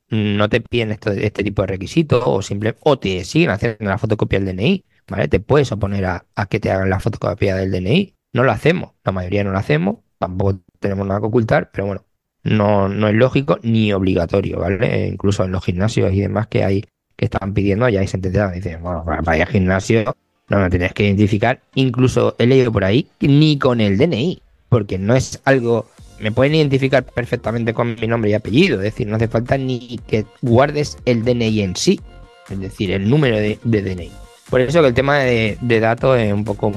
no 0.08 0.48
te 0.48 0.60
piden 0.60 0.90
este, 0.92 1.24
este 1.24 1.44
tipo 1.44 1.62
de 1.62 1.68
requisitos 1.68 2.22
o 2.26 2.42
simple, 2.42 2.76
o 2.80 2.98
te 2.98 3.24
siguen 3.24 3.50
haciendo 3.50 3.84
la 3.84 3.98
fotocopia 3.98 4.40
del 4.40 4.56
DNI, 4.56 4.84
¿vale? 5.08 5.28
Te 5.28 5.40
puedes 5.40 5.70
oponer 5.72 6.04
a, 6.04 6.24
que 6.48 6.60
te 6.60 6.70
hagan 6.70 6.90
la 6.90 7.00
fotocopia 7.00 7.56
del 7.56 7.70
DNI. 7.70 8.14
No 8.32 8.42
lo 8.42 8.52
hacemos, 8.52 8.92
la 9.04 9.12
mayoría 9.12 9.44
no 9.44 9.52
lo 9.52 9.58
hacemos, 9.58 9.96
tampoco 10.18 10.60
tenemos 10.78 11.06
nada 11.06 11.20
que 11.20 11.26
ocultar, 11.26 11.70
pero 11.72 11.86
bueno, 11.86 12.04
no, 12.42 12.88
no 12.88 13.08
es 13.08 13.14
lógico 13.14 13.58
ni 13.62 13.92
obligatorio, 13.92 14.60
¿vale? 14.60 15.08
incluso 15.08 15.44
en 15.44 15.52
los 15.52 15.64
gimnasios 15.64 16.12
y 16.12 16.20
demás 16.20 16.46
que 16.46 16.64
hay 16.64 16.84
que 17.16 17.24
están 17.24 17.54
pidiendo, 17.54 17.88
ya 17.88 18.00
hay 18.00 18.06
sentencias 18.06 18.52
dicen, 18.52 18.82
bueno, 18.82 19.04
para 19.04 19.36
ir 19.36 19.42
al 19.42 19.48
gimnasio 19.48 20.14
no 20.48 20.58
me 20.58 20.70
tienes 20.70 20.92
que 20.92 21.04
identificar. 21.04 21.60
Incluso 21.74 22.36
he 22.38 22.46
leído 22.46 22.72
por 22.72 22.84
ahí 22.84 23.08
ni 23.20 23.58
con 23.58 23.80
el 23.80 23.98
DNI, 23.98 24.40
porque 24.68 24.98
no 24.98 25.14
es 25.14 25.40
algo. 25.44 25.86
Me 26.20 26.32
pueden 26.32 26.54
identificar 26.54 27.04
perfectamente 27.04 27.74
con 27.74 27.96
mi 28.00 28.06
nombre 28.06 28.30
y 28.30 28.34
apellido, 28.34 28.76
es 28.76 28.84
decir, 28.84 29.06
no 29.06 29.16
hace 29.16 29.28
falta 29.28 29.58
ni 29.58 30.00
que 30.06 30.24
guardes 30.40 30.96
el 31.04 31.24
DNI 31.24 31.60
en 31.60 31.76
sí, 31.76 32.00
es 32.48 32.58
decir, 32.58 32.90
el 32.90 33.08
número 33.10 33.36
de, 33.36 33.58
DNI. 33.64 34.10
Por 34.50 34.60
eso 34.60 34.80
que 34.80 34.88
el 34.88 34.94
tema 34.94 35.18
de, 35.18 35.80
datos 35.80 36.18
es 36.18 36.32
un 36.32 36.44
poco 36.44 36.72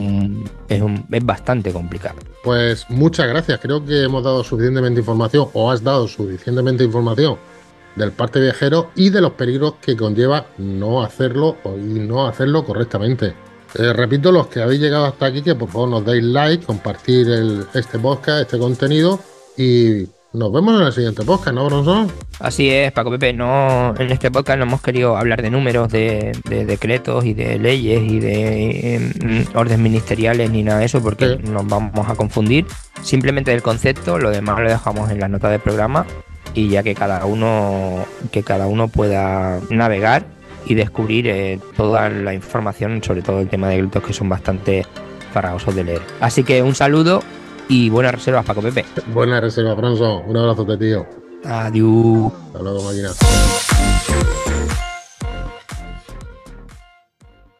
es, 0.67 0.81
es, 1.11 1.25
bastante 1.25 1.71
complicado. 1.71 2.17
Pues 2.43 2.85
muchas 2.89 3.27
gracias. 3.27 3.59
Creo 3.59 3.85
que 3.85 4.03
hemos 4.03 4.23
dado 4.23 4.43
suficientemente 4.43 5.01
información 5.01 5.47
o 5.53 5.71
has 5.71 5.83
dado 5.83 6.07
suficientemente 6.07 6.83
información 6.83 7.37
del 7.95 8.11
parte 8.11 8.39
viajero 8.39 8.89
y 8.95 9.09
de 9.09 9.21
los 9.21 9.33
peligros 9.33 9.75
que 9.81 9.95
conlleva 9.95 10.47
no 10.57 11.03
hacerlo 11.03 11.57
y 11.77 11.99
no 11.99 12.27
hacerlo 12.27 12.65
correctamente. 12.65 13.33
Eh, 13.75 13.93
repito, 13.93 14.31
los 14.31 14.47
que 14.47 14.61
habéis 14.61 14.81
llegado 14.81 15.05
hasta 15.05 15.27
aquí, 15.27 15.43
que 15.43 15.53
por 15.53 15.69
favor 15.69 15.89
nos 15.89 16.05
deis 16.05 16.23
like, 16.23 16.65
compartir 16.65 17.27
este 17.73 17.99
podcast, 17.99 18.41
este 18.41 18.57
contenido 18.57 19.19
y 19.55 20.07
nos 20.31 20.53
vemos 20.53 20.79
en 20.79 20.85
el 20.85 20.93
siguiente 20.93 21.23
podcast, 21.23 21.55
¿no, 21.55 21.65
Bronson? 21.65 22.11
Así 22.39 22.69
es, 22.69 22.91
Paco 22.91 23.09
Pepe. 23.09 23.33
No, 23.33 23.95
en 23.97 24.11
este 24.11 24.29
podcast 24.29 24.59
no 24.59 24.65
hemos 24.65 24.81
querido 24.81 25.17
hablar 25.17 25.41
de 25.41 25.49
números, 25.49 25.91
de, 25.91 26.37
decretos 26.45 27.25
y 27.25 27.33
de 27.33 27.57
leyes 27.57 28.01
y 28.03 28.19
de 28.19 28.95
em, 28.95 29.45
órdenes 29.55 29.79
ministeriales 29.79 30.51
ni 30.51 30.63
nada 30.63 30.79
de 30.79 30.85
eso, 30.85 31.01
porque 31.01 31.37
nos 31.37 31.67
vamos 31.67 32.07
a 32.07 32.15
confundir. 32.15 32.65
Simplemente 33.01 33.51
del 33.51 33.63
concepto, 33.63 34.19
lo 34.19 34.29
demás 34.29 34.59
lo 34.59 34.69
dejamos 34.69 35.09
en 35.09 35.19
la 35.19 35.27
nota 35.27 35.49
del 35.49 35.61
programa 35.61 36.05
y 36.53 36.69
ya 36.69 36.83
que 36.83 36.95
cada 36.95 37.25
uno 37.25 38.05
que 38.31 38.43
cada 38.43 38.67
uno 38.67 38.87
pueda 38.87 39.59
navegar 39.69 40.25
y 40.65 40.75
descubrir 40.75 41.27
eh, 41.27 41.59
toda 41.75 42.09
la 42.09 42.33
información 42.33 43.03
sobre 43.03 43.21
todo 43.21 43.39
el 43.39 43.49
tema 43.49 43.69
de 43.69 43.77
gritos 43.77 44.03
que 44.03 44.13
son 44.13 44.29
bastante 44.29 44.85
farragosos 45.33 45.75
de 45.75 45.83
leer. 45.83 46.01
Así 46.19 46.43
que 46.43 46.61
un 46.61 46.75
saludo 46.75 47.23
y 47.69 47.89
buenas 47.89 48.13
reservas, 48.15 48.45
Paco 48.45 48.61
Pepe. 48.61 48.83
Buenas 49.13 49.41
reservas, 49.41 49.77
Franzo. 49.77 50.19
Un 50.21 50.35
abrazo, 50.35 50.65
tío. 50.77 51.05
Adiós. 51.45 52.33
Hasta 52.47 52.59
luego, 52.61 52.83
máquina. 52.83 53.11